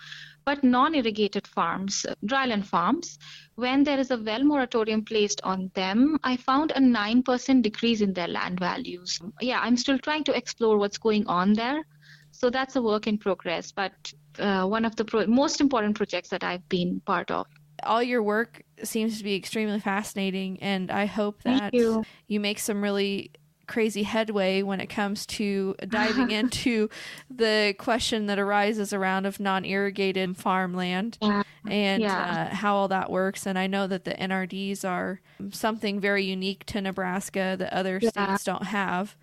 But 0.44 0.62
non 0.62 0.94
irrigated 0.94 1.46
farms, 1.46 2.04
dryland 2.26 2.66
farms, 2.66 3.18
when 3.54 3.82
there 3.82 3.98
is 3.98 4.10
a 4.10 4.18
well 4.18 4.44
moratorium 4.44 5.02
placed 5.02 5.40
on 5.42 5.70
them, 5.74 6.18
I 6.22 6.36
found 6.36 6.70
a 6.72 6.80
9% 6.80 7.62
decrease 7.62 8.02
in 8.02 8.12
their 8.12 8.28
land 8.28 8.60
values. 8.60 9.18
Yeah, 9.40 9.60
I'm 9.60 9.78
still 9.78 9.98
trying 9.98 10.24
to 10.24 10.36
explore 10.36 10.76
what's 10.76 10.98
going 10.98 11.26
on 11.28 11.54
there. 11.54 11.82
So 12.30 12.50
that's 12.50 12.76
a 12.76 12.82
work 12.82 13.06
in 13.06 13.16
progress, 13.16 13.72
but 13.72 13.92
uh, 14.38 14.66
one 14.66 14.84
of 14.84 14.96
the 14.96 15.04
pro- 15.06 15.26
most 15.26 15.62
important 15.62 15.96
projects 15.96 16.28
that 16.28 16.44
I've 16.44 16.68
been 16.68 17.00
part 17.06 17.30
of 17.30 17.46
all 17.84 18.02
your 18.02 18.22
work 18.22 18.62
seems 18.82 19.18
to 19.18 19.24
be 19.24 19.34
extremely 19.34 19.80
fascinating, 19.80 20.58
and 20.60 20.90
I 20.90 21.06
hope 21.06 21.42
that 21.42 21.74
you. 21.74 22.04
you. 22.26 22.40
make 22.40 22.58
some 22.58 22.82
really 22.82 23.30
crazy 23.66 24.02
headway 24.02 24.62
when 24.62 24.80
it 24.80 24.88
comes 24.88 25.24
to 25.24 25.74
diving 25.88 26.30
into 26.30 26.88
the 27.30 27.74
question 27.78 28.26
that 28.26 28.38
arises 28.38 28.92
around 28.92 29.26
of 29.26 29.40
non-irrigated 29.40 30.36
farmland 30.36 31.16
yeah. 31.22 31.42
and 31.66 32.02
yeah. 32.02 32.48
Uh, 32.50 32.54
how 32.54 32.76
all 32.76 32.88
that 32.88 33.10
works. 33.10 33.46
And 33.46 33.58
I 33.58 33.66
know 33.66 33.86
that 33.86 34.04
the 34.04 34.12
NRDs 34.12 34.84
are 34.84 35.20
something 35.50 35.98
very 36.00 36.24
unique 36.24 36.66
to 36.66 36.80
Nebraska 36.80 37.56
that 37.58 37.72
other 37.72 37.98
yeah. 38.02 38.10
states 38.10 38.44
don't 38.44 38.64
have. 38.66 39.16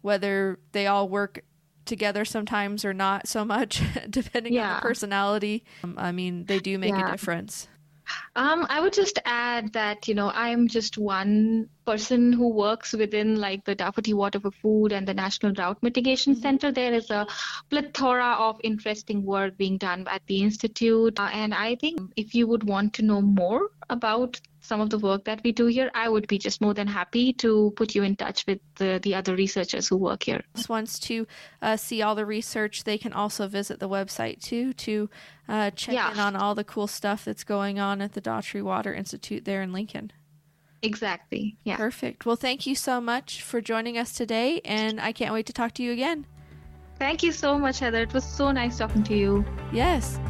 Whether 0.00 0.60
they 0.72 0.86
all 0.86 1.08
work 1.08 1.42
together 1.88 2.24
sometimes 2.24 2.84
or 2.84 2.94
not 2.94 3.26
so 3.26 3.44
much, 3.44 3.82
depending 4.10 4.56
on 4.58 4.76
the 4.76 4.80
personality. 4.80 5.64
Um, 5.82 5.94
I 5.98 6.12
mean, 6.12 6.44
they 6.44 6.60
do 6.60 6.78
make 6.78 6.94
a 6.94 7.10
difference. 7.10 7.66
Um, 8.36 8.66
I 8.68 8.80
would 8.80 8.92
just 8.92 9.18
add 9.24 9.72
that, 9.72 10.08
you 10.08 10.14
know, 10.14 10.30
I'm 10.34 10.68
just 10.68 10.98
one 10.98 11.68
person 11.84 12.32
who 12.32 12.48
works 12.48 12.92
within 12.92 13.36
like 13.36 13.64
the 13.64 13.74
Daugherty 13.74 14.12
Water 14.14 14.40
for 14.40 14.50
Food 14.50 14.92
and 14.92 15.06
the 15.06 15.14
National 15.14 15.52
Drought 15.52 15.82
Mitigation 15.82 16.34
mm-hmm. 16.34 16.42
Center. 16.42 16.72
There 16.72 16.94
is 16.94 17.10
a 17.10 17.26
plethora 17.70 18.36
of 18.38 18.60
interesting 18.62 19.24
work 19.24 19.56
being 19.56 19.78
done 19.78 20.06
at 20.08 20.22
the 20.26 20.42
Institute. 20.42 21.18
Uh, 21.18 21.30
and 21.32 21.54
I 21.54 21.76
think 21.76 22.00
if 22.16 22.34
you 22.34 22.46
would 22.46 22.64
want 22.64 22.94
to 22.94 23.02
know 23.02 23.20
more 23.20 23.70
about 23.90 24.40
some 24.68 24.80
of 24.82 24.90
the 24.90 24.98
work 24.98 25.24
that 25.24 25.40
we 25.42 25.50
do 25.50 25.66
here, 25.66 25.90
I 25.94 26.08
would 26.08 26.28
be 26.28 26.38
just 26.38 26.60
more 26.60 26.74
than 26.74 26.86
happy 26.86 27.32
to 27.44 27.72
put 27.74 27.94
you 27.94 28.02
in 28.02 28.16
touch 28.16 28.46
with 28.46 28.60
the, 28.76 29.00
the 29.02 29.14
other 29.14 29.34
researchers 29.34 29.88
who 29.88 29.96
work 29.96 30.22
here. 30.24 30.42
Wants 30.68 30.98
to 31.00 31.26
uh, 31.62 31.76
see 31.78 32.02
all 32.02 32.14
the 32.14 32.26
research, 32.26 32.84
they 32.84 32.98
can 32.98 33.14
also 33.14 33.48
visit 33.48 33.80
the 33.80 33.88
website 33.88 34.42
too 34.42 34.74
to 34.74 35.08
uh, 35.48 35.70
check 35.70 35.94
yeah. 35.94 36.12
in 36.12 36.18
on 36.18 36.36
all 36.36 36.54
the 36.54 36.64
cool 36.64 36.86
stuff 36.86 37.24
that's 37.24 37.44
going 37.44 37.78
on 37.78 38.02
at 38.02 38.12
the 38.12 38.20
Daugherty 38.20 38.60
Water 38.60 38.92
Institute 38.92 39.46
there 39.46 39.62
in 39.62 39.72
Lincoln. 39.72 40.12
Exactly. 40.82 41.56
Yeah. 41.64 41.76
Perfect. 41.76 42.26
Well, 42.26 42.36
thank 42.36 42.66
you 42.66 42.74
so 42.74 43.00
much 43.00 43.42
for 43.42 43.60
joining 43.60 43.96
us 43.96 44.12
today, 44.12 44.60
and 44.64 45.00
I 45.00 45.12
can't 45.12 45.32
wait 45.32 45.46
to 45.46 45.52
talk 45.52 45.72
to 45.74 45.82
you 45.82 45.92
again. 45.92 46.26
Thank 46.98 47.22
you 47.22 47.32
so 47.32 47.58
much, 47.58 47.78
Heather. 47.78 48.02
It 48.02 48.12
was 48.12 48.24
so 48.24 48.52
nice 48.52 48.78
talking 48.78 49.02
to 49.04 49.16
you. 49.16 49.44
Yes. 49.72 50.20